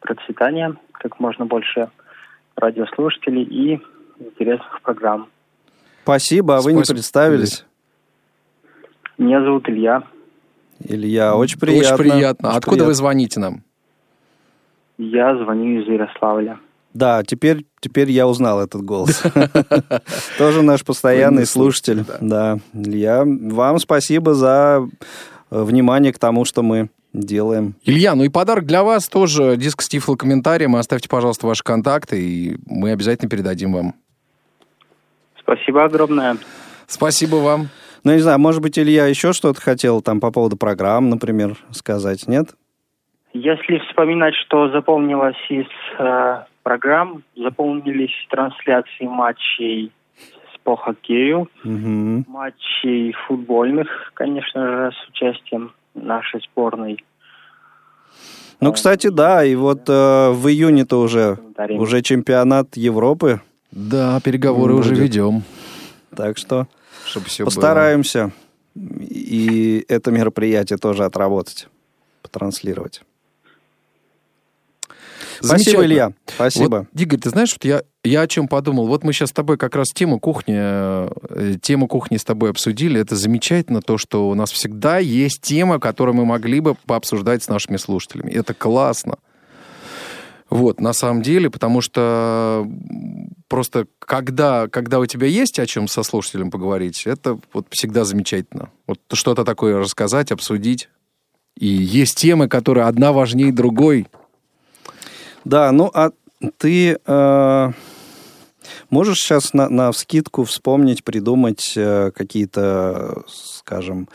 [0.00, 1.88] процветания, как можно больше
[2.56, 3.80] радиослушателей и
[4.18, 5.28] интересных программ.
[6.02, 6.96] Спасибо, а вы не Спасибо.
[6.96, 7.64] представились?
[9.16, 10.02] Меня зовут Илья.
[10.80, 11.94] Илья, очень приятно.
[11.94, 12.48] Очень приятно.
[12.48, 12.94] Очень Откуда вы приятно.
[12.94, 13.62] звоните нам?
[14.98, 16.58] Я звоню из Ярославля.
[16.92, 19.22] Да, теперь, теперь я узнал этот голос.
[20.38, 22.04] Тоже наш постоянный слушатель.
[22.20, 22.58] Да.
[22.74, 24.88] Илья, вам спасибо за
[25.50, 27.74] э, внимание к тому, что мы делаем.
[27.84, 29.56] Илья, ну и подарок для вас тоже.
[29.56, 30.76] Диск с тифлокомментарием.
[30.76, 33.94] Оставьте, пожалуйста, ваши контакты, и мы обязательно передадим вам.
[35.40, 36.36] Спасибо огромное.
[36.86, 37.68] Спасибо вам.
[38.04, 42.26] Ну, не знаю, может быть, Илья еще что-то хотел там по поводу программ, например, сказать,
[42.28, 42.54] нет?
[43.32, 45.66] Если вспоминать, что запомнилось из
[45.98, 49.92] э, программ, запомнились трансляции матчей
[50.64, 52.24] по хоккею, Мгм.
[52.28, 57.04] матчей футбольных, конечно же, с участием нашей сборной.
[58.60, 61.38] Ну, кстати, да, и вот э, в июне-то уже,
[61.70, 65.02] уже чемпионат Европы, Да, переговоры уже Будет.
[65.02, 65.42] ведем.
[66.14, 66.66] так что
[67.06, 68.32] Чтобы все постараемся
[68.74, 71.68] и это мероприятие тоже отработать,
[72.22, 73.02] потранслировать.
[75.40, 75.84] Спасибо.
[75.84, 76.12] Илья.
[76.26, 76.86] Спасибо.
[76.90, 78.86] Вот, Игорь, ты знаешь, вот я, я о чем подумал?
[78.86, 83.00] Вот мы сейчас с тобой как раз тему кухни, э, тему кухни с тобой обсудили.
[83.00, 87.48] Это замечательно, то, что у нас всегда есть тема, которую мы могли бы пообсуждать с
[87.48, 88.30] нашими слушателями.
[88.30, 89.16] Это классно.
[90.50, 92.66] Вот, на самом деле, потому что
[93.46, 98.70] просто когда, когда у тебя есть о чем со слушателем поговорить, это вот всегда замечательно.
[98.88, 100.88] Вот что-то такое рассказать, обсудить.
[101.56, 104.08] И есть темы, которые одна важнее другой.
[105.44, 106.10] Да, ну а
[106.58, 107.72] ты э,
[108.90, 114.08] можешь сейчас на, на вскидку вспомнить, придумать э, какие-то, скажем,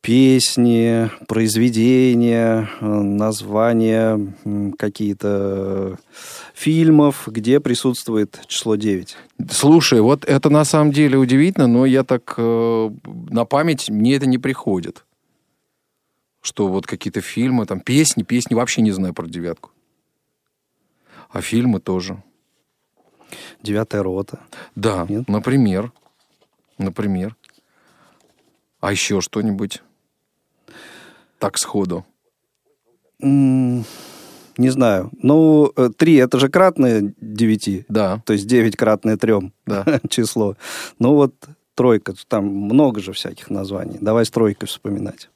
[0.00, 4.34] песни, произведения, э, названия
[4.78, 5.98] какие-то
[6.54, 9.16] фильмов, где присутствует число 9?
[9.50, 12.90] Слушай, вот это на самом деле удивительно, но я так э,
[13.30, 15.04] на память мне это не приходит.
[16.42, 19.70] Что вот какие-то фильмы, там песни, песни вообще не знаю про девятку.
[21.30, 22.22] А фильмы тоже.
[23.62, 24.40] Девятая рота.
[24.74, 25.28] Да, Нет?
[25.28, 25.92] например.
[26.78, 27.36] Например.
[28.80, 29.82] А еще что-нибудь?
[31.38, 32.04] Так сходу.
[33.20, 33.84] Не
[34.70, 35.10] знаю.
[35.22, 37.84] Ну, э, три это же кратное девяти.
[37.88, 40.00] Да, То есть 9 кратное трем да.
[40.08, 40.56] число.
[40.98, 41.34] Ну вот
[41.74, 43.98] тройка, там много же всяких названий.
[44.00, 45.30] Давай с тройкой вспоминать.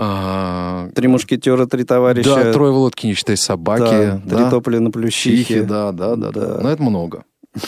[0.00, 2.34] А, Три мушкетера, три товарища.
[2.34, 3.80] да, трое в лодке, не считай собаки.
[3.80, 4.36] да, да.
[4.36, 5.62] Три тополя на плющихе.
[5.62, 6.46] Да, да, да, да.
[6.54, 6.60] Да.
[6.62, 7.24] Но это много.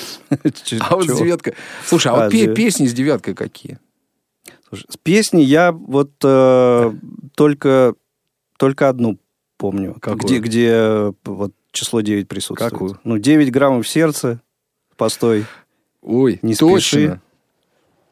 [0.81, 1.55] А вот девяткой...
[1.85, 3.79] Слушай, а, А, вот девят- песни с девяткой какие?
[4.69, 6.93] Слушай, с песни я вот э,
[7.35, 7.95] только,
[8.57, 9.19] только одну
[9.57, 9.97] помню.
[10.01, 12.73] Где, где э, вот число 9 присутствует.
[12.73, 13.01] Какую?
[13.03, 14.41] Ну, 9 граммов в сердце,
[14.97, 15.47] постой
[16.03, 16.79] Ой, Не точно.
[16.81, 17.21] спеши.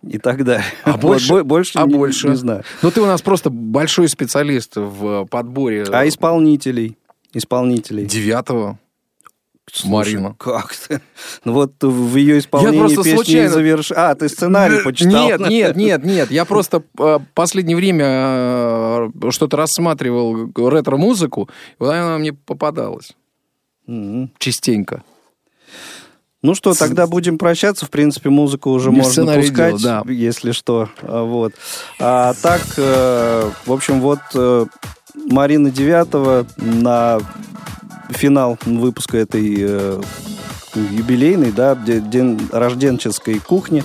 [0.03, 0.65] И так далее.
[0.85, 1.29] А больше?
[1.33, 2.29] бо- больше А не, больше?
[2.29, 2.63] не знаю.
[2.83, 6.97] Ну, ты у нас просто большой специалист в подборе А исполнителей?
[7.35, 8.07] Исполнителей.
[8.07, 8.79] девятого.
[9.71, 10.35] Слушай, Марина.
[10.39, 11.03] Как ты?
[11.45, 13.93] Ну вот в ее исполнении песни случайно- заверш...
[13.95, 15.27] А, ты сценарий почитал?
[15.29, 16.31] Нет, нет, нет, нет.
[16.31, 23.15] Я просто э, последнее время э, что-то рассматривал ретро-музыку, и она мне попадалась
[24.39, 25.03] частенько.
[26.41, 27.85] Ну что, тогда будем прощаться.
[27.85, 30.13] В принципе, музыку уже Без можно пускать, дела, да.
[30.13, 30.89] если что.
[31.03, 31.53] А, Вот.
[31.99, 34.67] А так, э, в общем, вот э,
[35.31, 37.19] Марина Девятого на
[38.11, 40.01] финал выпуска этой э,
[40.75, 43.83] юбилейной, да, де- день рожденческой кухни.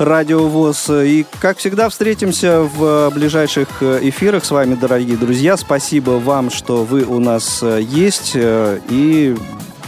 [0.00, 0.90] Радио ВОЗ.
[0.90, 5.56] И, как всегда, встретимся в ближайших эфирах с вами, дорогие друзья.
[5.56, 8.32] Спасибо вам, что вы у нас есть.
[8.34, 9.36] И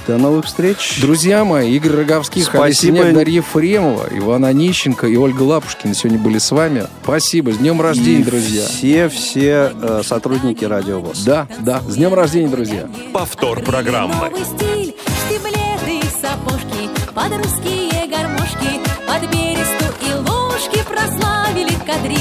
[0.07, 0.99] до новых встреч.
[1.01, 2.65] Друзья мои, Игорь Роговских, Спасибо.
[2.65, 6.87] Алисиняк, Дарья Ефремова, Иван Онищенко и Ольга Лапушкина сегодня были с вами.
[7.03, 7.53] Спасибо.
[7.53, 8.67] С днем рождения, И друзья.
[8.67, 11.25] Все-все э, сотрудники Радио ВОЗ.
[11.25, 11.81] Да, да.
[11.89, 12.89] С днем рождения, друзья.
[13.13, 14.15] Повтор программы.
[14.15, 14.95] Новый стиль,
[15.27, 22.17] штиблеты сапожки, под русские гармошки, под бересту и ложки прославили кадри.